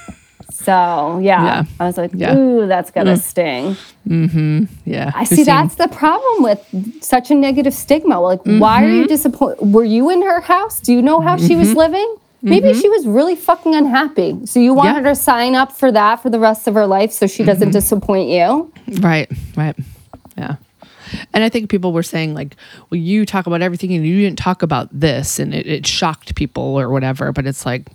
[0.50, 1.44] so yeah.
[1.44, 1.62] Yeah.
[1.80, 2.34] I was like, Yeah.
[2.34, 2.38] Mm.
[2.64, 3.76] ooh, that's gonna sting.
[4.84, 8.20] yeah, I see that's the problem with such a negative stigma.
[8.20, 9.08] Like, why are you Mm-hmm.
[9.08, 9.72] disappointed?
[9.72, 10.80] Were you in her house?
[10.80, 12.16] Do you know how she was living?
[12.40, 14.38] Maybe she was really fucking unhappy.
[14.46, 14.96] So you want Mm-hmm.
[15.04, 15.10] Yeah.
[15.10, 17.46] her to sign up for that for the rest of her life so she Mm-hmm.
[17.50, 18.72] doesn't disappoint you?
[19.00, 19.76] Right, right.
[20.36, 20.56] Yeah.
[21.34, 22.54] And I think people were saying, like,
[22.90, 26.34] well, you talk about everything and you didn't talk about this, and it, it shocked
[26.34, 27.32] people or whatever.
[27.32, 27.88] But it's like,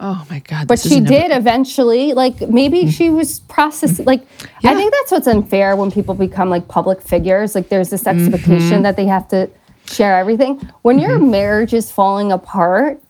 [0.00, 0.66] oh my God.
[0.68, 2.12] But she did eventually.
[2.12, 4.04] Like maybe she was processing.
[4.06, 4.22] Like
[4.62, 4.70] Yeah.
[4.72, 7.54] I think that's what's unfair when people become like public figures.
[7.54, 9.50] Like there's this expectation that they have to
[9.86, 10.60] share everything.
[10.82, 13.00] When your marriage is falling apart,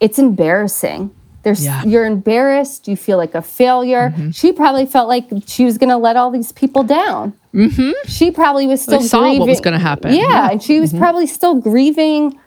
[0.00, 1.10] it's embarrassing
[1.42, 1.84] There's Yeah.
[1.84, 2.88] you're embarrassed.
[2.88, 4.10] You feel like a failure.
[4.10, 4.30] Mm-hmm.
[4.30, 7.34] She probably felt like she was going to let all these people down.
[7.54, 7.92] Mm-hmm.
[8.08, 10.12] She probably was still They saw what was gonna happen.
[10.12, 10.28] Yeah, Yeah.
[10.28, 10.50] Mm-hmm.
[10.52, 12.38] and she was probably still grieving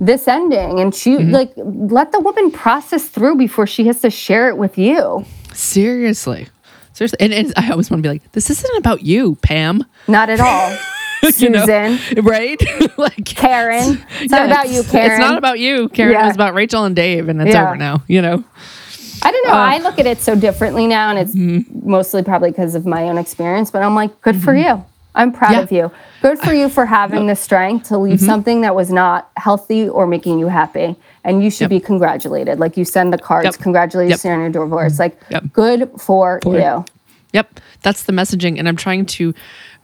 [0.00, 0.80] this ending.
[0.80, 1.30] And she Mm-hmm.
[1.30, 5.24] like let the woman process through before she has to share it with you.
[5.52, 6.48] Seriously.
[6.92, 7.18] Seriously.
[7.20, 9.84] And, and I always want to be like, this isn't about you, Pam.
[10.06, 10.76] Not at all.
[11.36, 11.66] You know?
[11.66, 12.62] Susan, Right?
[12.96, 14.00] like Karen.
[14.20, 15.10] It's not Yeah, about you, Karen.
[15.10, 16.12] It's not about you, Karen.
[16.12, 16.28] Yeah.
[16.28, 17.66] It's about Rachel and Dave, and it's Yeah.
[17.66, 18.44] over now, you know?
[19.22, 19.52] I don't know.
[19.52, 19.56] Uh.
[19.56, 21.90] I look at it so differently now, and it's mm-hmm.
[21.90, 23.70] mostly probably because of my own experience.
[23.72, 24.78] But I'm like, good for mm-hmm.
[24.78, 24.84] you.
[25.18, 25.60] I'm proud Yeah.
[25.60, 25.90] of you.
[26.22, 28.26] Good for you for having the strength to leave mm-hmm.
[28.26, 30.96] something that was not healthy or making you happy.
[31.24, 31.70] And you should Yep.
[31.70, 32.58] be congratulated.
[32.58, 33.54] Like you send the cards, Yep.
[33.58, 34.32] congratulations Yep.
[34.32, 34.94] on your divorce.
[34.94, 35.02] Mm-hmm.
[35.02, 35.44] Like, Yep.
[35.52, 36.84] good for, For- you.
[37.34, 39.34] Yep, that's the messaging, and I'm trying to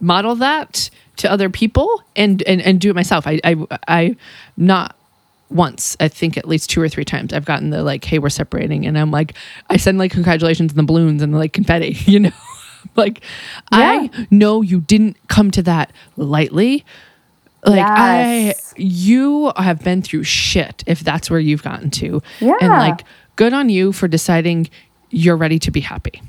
[0.01, 3.27] model that to other people and and, and do it myself.
[3.27, 3.55] I I
[3.87, 4.17] I
[4.57, 4.97] not
[5.51, 8.31] once, I think at least two or three times, I've gotten the like, "Hey, we're
[8.31, 9.35] separating," and I'm like,
[9.69, 12.31] I send like congratulations and the balloons and like confetti, you know,
[12.97, 13.23] like
[13.73, 16.85] I know you didn't come to that lightly.
[17.67, 18.75] Like Yes.
[18.77, 22.53] I, you have been through shit if that's where you've gotten to, Yeah.
[22.61, 23.05] and like,
[23.37, 24.69] good on you for deciding
[25.11, 26.21] you're ready to be happy.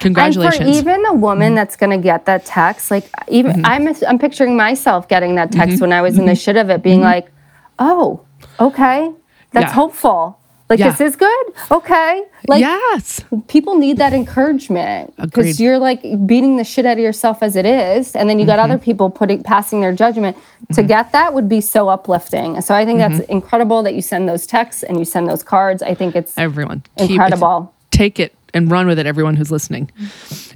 [0.00, 0.58] Congratulations.
[0.78, 0.82] Mm-hmm.
[0.84, 4.56] for even a woman that's going to get that text, like even I'm I'm picturing
[4.56, 5.80] myself getting that text Mm-hmm.
[5.82, 7.30] when I was in the shit of it, being like,
[7.78, 8.22] "Oh,
[8.58, 9.12] okay,
[9.52, 9.72] that's Yeah.
[9.74, 10.38] hopeful.
[10.72, 10.90] Like Yeah.
[10.92, 11.46] this is good.
[11.70, 13.20] Okay, like yes.
[13.46, 17.66] people need that encouragement because you're like beating the shit out of yourself as it
[17.66, 18.72] is, and then you got Mm-hmm.
[18.72, 20.34] other people putting passing their judgment.
[20.72, 22.58] To get that would be so uplifting.
[22.62, 23.32] So I think that's Mm-hmm.
[23.38, 25.82] incredible that you send those texts and you send those cards.
[25.82, 26.82] I think it's Everyone.
[26.96, 27.74] keep- incredible.
[27.90, 29.90] take it and run with it, everyone who's listening.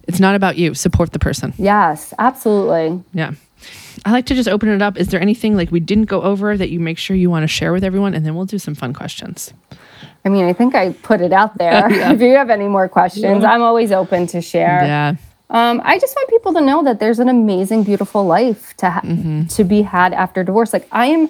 [0.08, 0.72] It's not about you.
[0.74, 1.52] Support the person.
[1.58, 3.02] Yes, absolutely.
[3.12, 3.32] Yeah.
[4.04, 4.96] I like to just open it up.
[4.98, 7.48] Is there anything like we didn't go over that you make sure you want to
[7.48, 8.14] share with everyone?
[8.14, 9.52] And then we'll do some fun questions.
[10.24, 11.86] I mean, I think I put it out there.
[12.12, 14.82] If you have any more questions, I'm always open to share.
[14.84, 15.14] Yeah.
[15.50, 19.00] Um, I just want people to know that there's an amazing, beautiful life to ha-
[19.04, 19.46] Mm-hmm.
[19.46, 20.72] to be had after divorce.
[20.72, 21.28] Like I am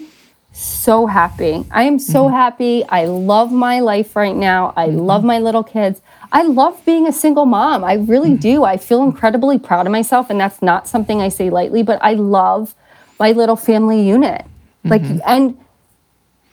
[0.57, 1.65] so happy.
[1.71, 2.35] I am so Mm-hmm.
[2.35, 2.83] happy.
[2.89, 4.73] I love my life right now.
[4.75, 6.01] I love my little kids.
[6.31, 7.83] I love being a single mom.
[7.83, 8.49] I really Mm-hmm.
[8.49, 8.63] do.
[8.63, 11.83] I feel incredibly proud of myself, and that's not something I say lightly.
[11.83, 12.73] But I love
[13.19, 14.45] my little family unit.
[14.83, 15.19] Like Mm-hmm.
[15.25, 15.57] and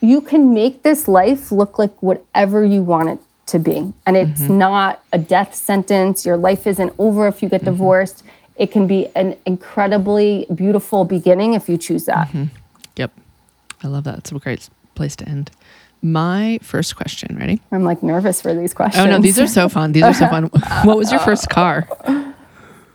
[0.00, 3.92] you can make this life look like whatever you want it to be.
[4.06, 4.58] And it's Mm-hmm.
[4.58, 6.26] not a death sentence.
[6.26, 7.56] Your life isn't over if you Mm-hmm.
[7.56, 8.22] get divorced.
[8.56, 12.28] It can be an incredibly beautiful beginning if you choose that.
[12.96, 13.10] Yep.
[13.84, 14.18] I love that.
[14.18, 15.50] It's a great place to end.
[16.02, 17.60] My first question, ready?
[17.72, 19.06] I'm like nervous for these questions.
[19.06, 19.92] Oh no, these are so fun.
[19.92, 20.44] These are so fun.
[20.84, 21.88] What was your first car?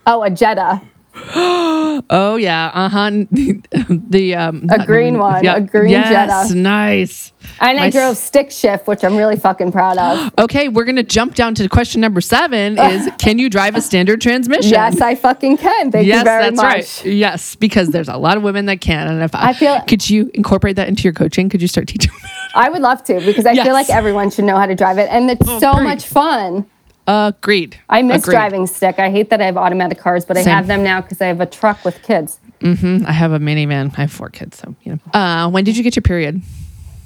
[0.06, 0.80] Oh, a Jetta.
[2.12, 3.10] Oh yeah, uh huh.
[3.30, 6.08] the um, A green one, a green yes,
[6.48, 6.54] Jetta.
[6.58, 7.32] nice.
[7.60, 10.32] And I drove stick shift, which I'm really fucking proud of.
[10.38, 12.78] Okay, we're gonna jump down to question number seven.
[12.78, 14.70] Is can you drive a standard transmission?
[14.70, 15.92] yes, I fucking can.
[15.92, 16.64] Thank yes, you very that's much.
[16.64, 17.04] right.
[17.04, 20.08] Yes, because there's a lot of women that can, and if I, I feel- could
[20.08, 21.48] you incorporate that into your coaching?
[21.48, 22.12] Could you start teaching?
[22.54, 23.64] I would love to because I Yes.
[23.66, 25.08] feel like everyone should know how to drive it.
[25.10, 25.84] And it's so great.
[25.84, 26.66] much fun.
[27.10, 27.78] Agreed.
[27.88, 28.34] I miss Agreed.
[28.34, 28.98] driving stick.
[28.98, 31.40] I hate that I have automatic cars, but I have them now because I have
[31.40, 32.38] a truck with kids.
[32.60, 33.06] Mm-hmm.
[33.06, 33.92] I have a minivan.
[33.98, 35.18] I have four kids, so you know.
[35.18, 36.40] Uh, when did you get your period?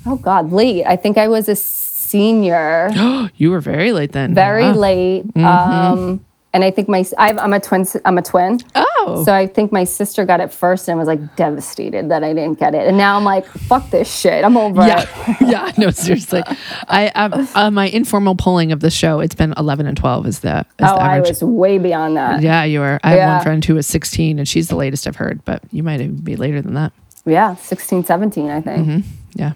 [0.06, 0.84] Oh God, late.
[0.84, 2.90] I think I was a senior,
[3.36, 4.34] you were very late then.
[4.34, 4.72] very Wow.
[4.74, 5.26] late.
[5.28, 5.44] Mm-hmm.
[5.44, 6.24] Um,
[6.54, 7.84] and I think my I I'm a twin.
[8.06, 8.60] I'm a twin.
[8.74, 12.32] Oh, So I think my sister got it first and was like devastated that I
[12.32, 12.86] didn't get it.
[12.88, 14.42] And now I'm like, fuck this shit.
[14.44, 14.86] I'm over it.
[14.88, 15.72] yeah, yeah.
[15.76, 16.42] No, seriously.
[16.88, 19.20] I um, uh, my informal polling of the show.
[19.20, 20.26] It's been eleven and twelve.
[20.26, 22.40] Is the is Oh, the I was way beyond that.
[22.40, 22.98] Yeah, you were.
[23.04, 23.34] I have Yeah.
[23.34, 26.16] one friend who was 16 and she's the latest I've heard, but you might even
[26.16, 26.92] be later than that.
[27.26, 28.86] Yeah, 16, 17, I think.
[28.86, 29.10] Mm-hmm.
[29.34, 29.52] Yeah.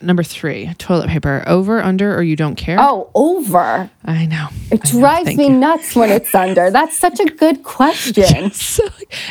[0.00, 1.42] Number three, toilet paper.
[1.46, 2.76] Over, under, or you don't care?
[2.78, 3.90] Oh, over.
[4.04, 4.48] I know.
[4.70, 5.00] It I know.
[5.00, 5.52] drives Thank me you.
[5.54, 6.70] nuts when it's under.
[6.78, 8.50] That's such a good question.
[8.52, 8.84] So,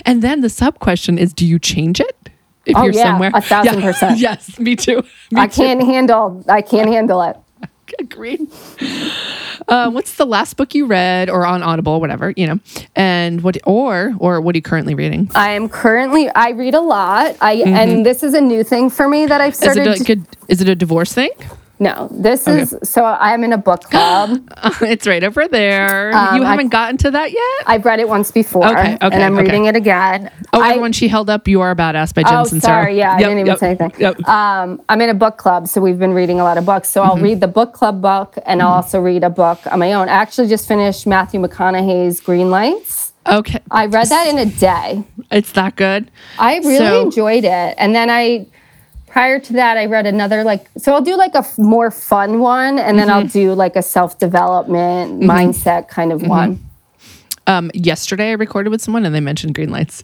[0.05, 2.29] and then the sub question is do you change it?
[2.65, 3.31] If Oh, you're yeah, somewhere.
[3.33, 4.19] a thousand percent.
[4.27, 5.03] yes, me too.
[5.31, 6.43] Me I can't handle.
[6.49, 7.37] I can't handle it.
[7.99, 8.47] Agreed.
[9.67, 12.59] Uh, what's the last book you read or on Audible, whatever, you know?
[12.95, 15.29] And what, or, or what are you currently reading?
[15.35, 16.29] I am currently.
[16.29, 17.35] I read a lot.
[17.41, 19.63] I and this is a new thing for me that I've Mm-hmm.
[19.65, 19.87] Is started.
[19.87, 21.29] it, a, good, is it a divorce thing?
[21.79, 23.05] No, this is so.
[23.05, 24.41] I'm in a book club.
[24.81, 26.09] it's right over there.
[26.09, 27.67] you Um, I- haven't gotten to that yet?
[27.67, 29.43] I've read it once before, Okay, okay, and I'm okay.
[29.43, 30.31] reading it again.
[30.53, 32.61] Oh, I- everyone, she held up "You Are a Badass" by Oh, Jen Sincero.
[32.63, 32.97] sorry.
[32.97, 33.93] Yeah, I didn't even yep, say anything.
[33.99, 34.27] Yep.
[34.27, 36.89] Um, I'm in a book club, so we've been reading a lot of books.
[36.89, 37.09] So Mm-hmm.
[37.11, 40.09] I'll read the book club book, and I'll also read a book on my own.
[40.09, 43.13] I actually just finished Matthew McConaughey's Green Lights.
[43.27, 45.03] Okay, I read that in a day.
[45.29, 46.09] it's that good.
[46.39, 47.75] I really So- enjoyed it.
[47.77, 48.47] And then I
[49.07, 52.39] prior to that, I read another like so I'll do like a f- more fun
[52.39, 53.29] one, and then I'll mm-hmm.
[53.29, 55.29] do like a self development mm-hmm.
[55.29, 56.29] mindset kind of mm-hmm.
[56.29, 56.63] one.
[57.47, 60.03] Um, yesterday I recorded with someone and they mentioned green lights.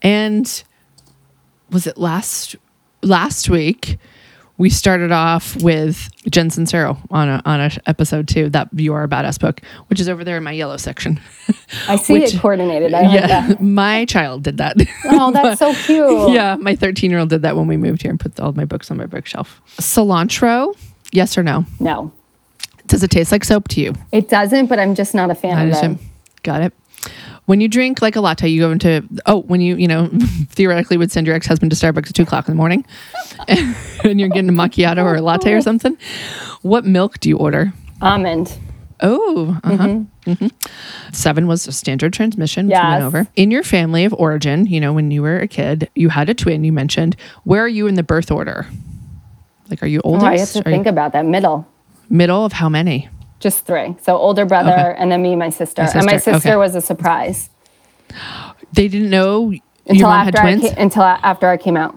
[0.00, 0.64] And
[1.70, 2.56] was it last
[3.02, 3.98] last week?
[4.58, 9.04] We started off with Jen Sincero on a on a episode two, that You Are
[9.04, 11.20] a Badass book, which is over there in my yellow section.
[11.86, 12.92] I see Which- it coordinated.
[12.92, 13.60] I yeah, that.
[13.62, 14.76] my child did that.
[15.04, 16.30] Oh, that's so cute.
[16.32, 18.64] yeah, my 13 year old did that when we moved here and put all my
[18.64, 19.62] books on my bookshelf.
[19.76, 20.76] Cilantro,
[21.12, 21.64] yes or no?
[21.78, 22.10] No,
[22.88, 23.94] Does it taste like soap to you?
[24.10, 25.98] it doesn't, but I'm just not a fan I of it.
[26.42, 26.72] Got it.
[27.48, 30.08] When you drink like a latte, you go into oh, when you you know
[30.50, 32.84] theoretically would send your ex husband to Starbucks at two o'clock in the morning,
[33.48, 35.96] and you're getting a macchiato or a latte or something.
[36.60, 37.72] What milk do you order?
[38.02, 38.58] Almond.
[39.00, 40.00] Oh, uh-huh.
[40.26, 40.52] mhm.
[41.14, 43.26] seven was a standard transmission, which we went over.
[43.34, 46.34] In your family of origin, you know, when you were a kid, you had a
[46.34, 46.64] twin.
[46.64, 47.16] You mentioned.
[47.44, 48.66] Where are you in the birth order?
[49.70, 50.16] Like, are you Oh.
[50.16, 51.24] I have to Are you think about that.
[51.24, 51.66] Middle.
[52.10, 53.08] middle of how many?
[53.40, 53.94] Just three.
[54.02, 54.94] So older brother, Okay.
[54.98, 55.82] and then me, and my sister.
[55.82, 56.56] Your And my sister, sister okay.
[56.56, 57.50] was a surprise
[58.72, 59.52] They didn't know
[59.86, 61.94] until your mom had after I ca- until a- after I came out.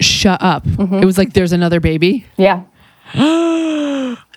[0.00, 0.64] Shut up!
[0.64, 0.94] Mm-hmm.
[1.02, 2.24] It was like there's another baby.
[2.38, 2.62] Yeah,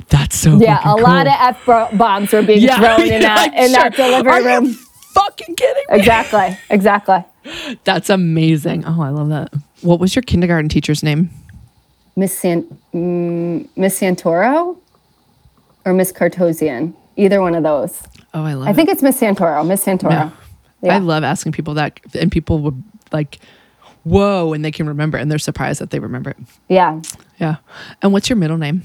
[0.10, 0.80] That's so yeah.
[0.80, 4.32] A fucking lot of F bombs were being thrown in that I'm in that delivery
[4.32, 4.74] Are room.
[4.74, 5.96] fucking kidding me?
[5.98, 6.58] Exactly.
[6.70, 7.24] Exactly.
[7.84, 8.84] That's amazing.
[8.86, 9.54] Oh, I love that.
[9.82, 11.30] What was your kindergarten teacher's name?
[12.16, 14.78] Miss San- mm, Miss Santoro
[15.86, 16.96] or Miss Cartosian.
[17.16, 18.02] Either one of those.
[18.34, 18.70] Oh, I love it.
[18.70, 18.76] I it.
[18.76, 19.66] think it's Miss Santoro.
[19.66, 20.10] Miss Santoro.
[20.10, 20.32] No.
[20.82, 20.96] Yeah.
[20.96, 22.82] I love asking people that, and people would
[23.12, 23.40] like,
[24.04, 26.38] whoa, and they can remember, and they're surprised that they remember it.
[26.70, 27.02] Yeah.
[27.40, 27.58] Yeah.
[28.02, 28.82] And what's your middle name?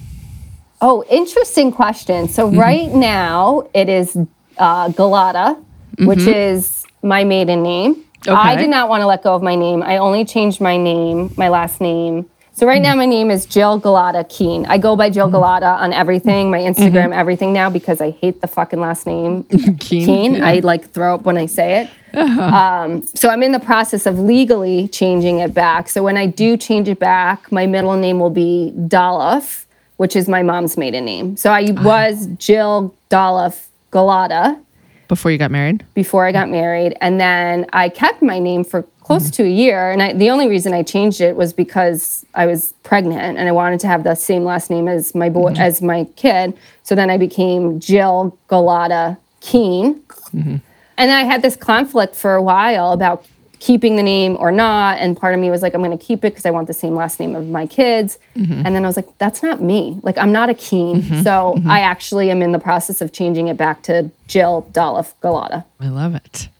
[0.80, 2.28] Oh, interesting question.
[2.28, 2.58] So Mm-hmm.
[2.60, 4.16] right now it is
[4.58, 5.62] uh, Gulotta,
[6.00, 8.04] which is my maiden name.
[8.26, 8.30] Okay.
[8.32, 8.60] I Mm-hmm.
[8.62, 9.82] Did not want to let go of my name.
[9.82, 12.28] I only changed my name, my last name.
[12.58, 14.66] So right now my name is Jill Gulotta Keen.
[14.66, 15.14] I go by Mm-hmm.
[15.14, 19.44] Jill Gulotta on everything, my Instagram, everything now because I hate the fucking last name
[19.78, 19.78] Keen.
[19.78, 20.34] Keen.
[20.34, 20.46] Yeah.
[20.48, 22.18] I like throw up when I say it.
[22.18, 25.88] Um, so I'm in the process of legally changing it back.
[25.88, 29.66] So when I do change it back, my middle name will be Doloff,
[29.98, 31.36] which is my mom's maiden name.
[31.36, 34.60] So I was Jill Doloff Gulotta
[35.06, 35.86] Before you got married?
[35.94, 39.90] before I got married, and then I kept my name for close to a year.
[39.90, 43.52] And I, the only reason I changed it was because I was pregnant and I
[43.52, 45.62] wanted to have the same last name as my boy mm-hmm.
[45.62, 46.54] as my kid.
[46.82, 49.94] So then I became Jill Gulotta Keen.
[50.34, 50.56] Mm-hmm.
[50.98, 53.24] And I had this conflict for a while about
[53.60, 54.98] keeping the name or not.
[54.98, 56.74] And part of me was like, I'm going to keep it because I want the
[56.74, 58.18] same last name of my kids.
[58.36, 58.66] Mm-hmm.
[58.66, 60.00] And then I was like, that's not me.
[60.02, 61.22] Like, I'm not a Keen.
[61.24, 65.64] So I actually am in the process of changing it back to Jill Dolph Gulotta.
[65.80, 66.50] I love it.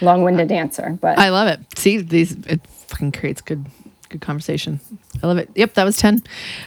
[0.00, 0.96] Long winded answer.
[1.00, 1.60] But I love it.
[1.78, 3.66] See, these it fucking creates good
[4.08, 4.80] good conversation.
[5.22, 5.50] I love it.
[5.54, 6.22] Yep, that was 10.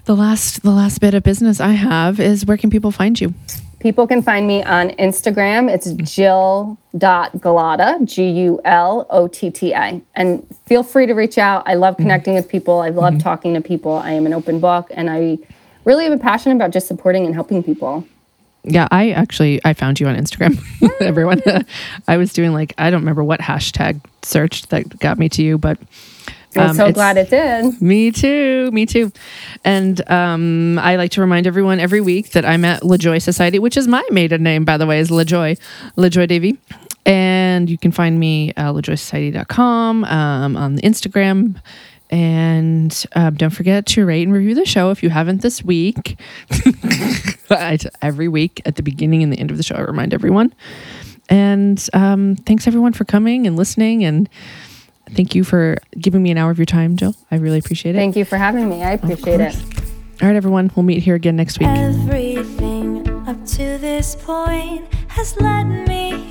[0.06, 3.34] The last the last bit of business I have is where can people find you?
[3.82, 5.70] people can find me on Instagram.
[5.70, 10.02] It's jill.gulotta, G U L O T T A.
[10.16, 11.64] And feel free to reach out.
[11.66, 12.04] I love mm-hmm.
[12.04, 12.80] connecting with people.
[12.80, 13.24] I love mm-hmm.
[13.24, 13.94] talking to people.
[13.94, 15.40] I am an open book and I
[15.84, 18.08] really am passionate about just supporting and helping people.
[18.64, 20.59] Yeah, I actually I found you on Instagram.
[21.01, 21.41] Everyone,
[22.07, 25.57] I was doing like I don't remember what hashtag search that got me to you,
[25.57, 25.80] but
[26.55, 27.82] I'm um, so glad it did.
[27.82, 29.12] Me too, me too.
[29.64, 33.78] And um, I like to remind everyone every week that I'm at LaJoy Society, which
[33.78, 35.57] is my maiden name, by the way, is LaJoy,
[35.97, 36.57] LaJoy Davy.
[37.05, 41.55] And you can find me at lajoysociety.com um, on the Instagram.
[42.12, 46.20] And um, don't forget to rate and review the show if you haven't this week.
[48.01, 50.53] Every week at the beginning and the end of the show, I remind everyone.
[51.30, 54.03] And um, thanks everyone for coming and listening.
[54.03, 54.30] And
[55.12, 57.16] thank you for giving me an hour of your time, Jill.
[57.32, 57.97] I really appreciate it.
[57.97, 58.84] Thank you for having me.
[58.84, 59.55] I appreciate it.
[60.22, 60.70] All right, everyone.
[60.76, 61.70] We'll meet here again next week.
[61.70, 66.31] Everything up to this point has led me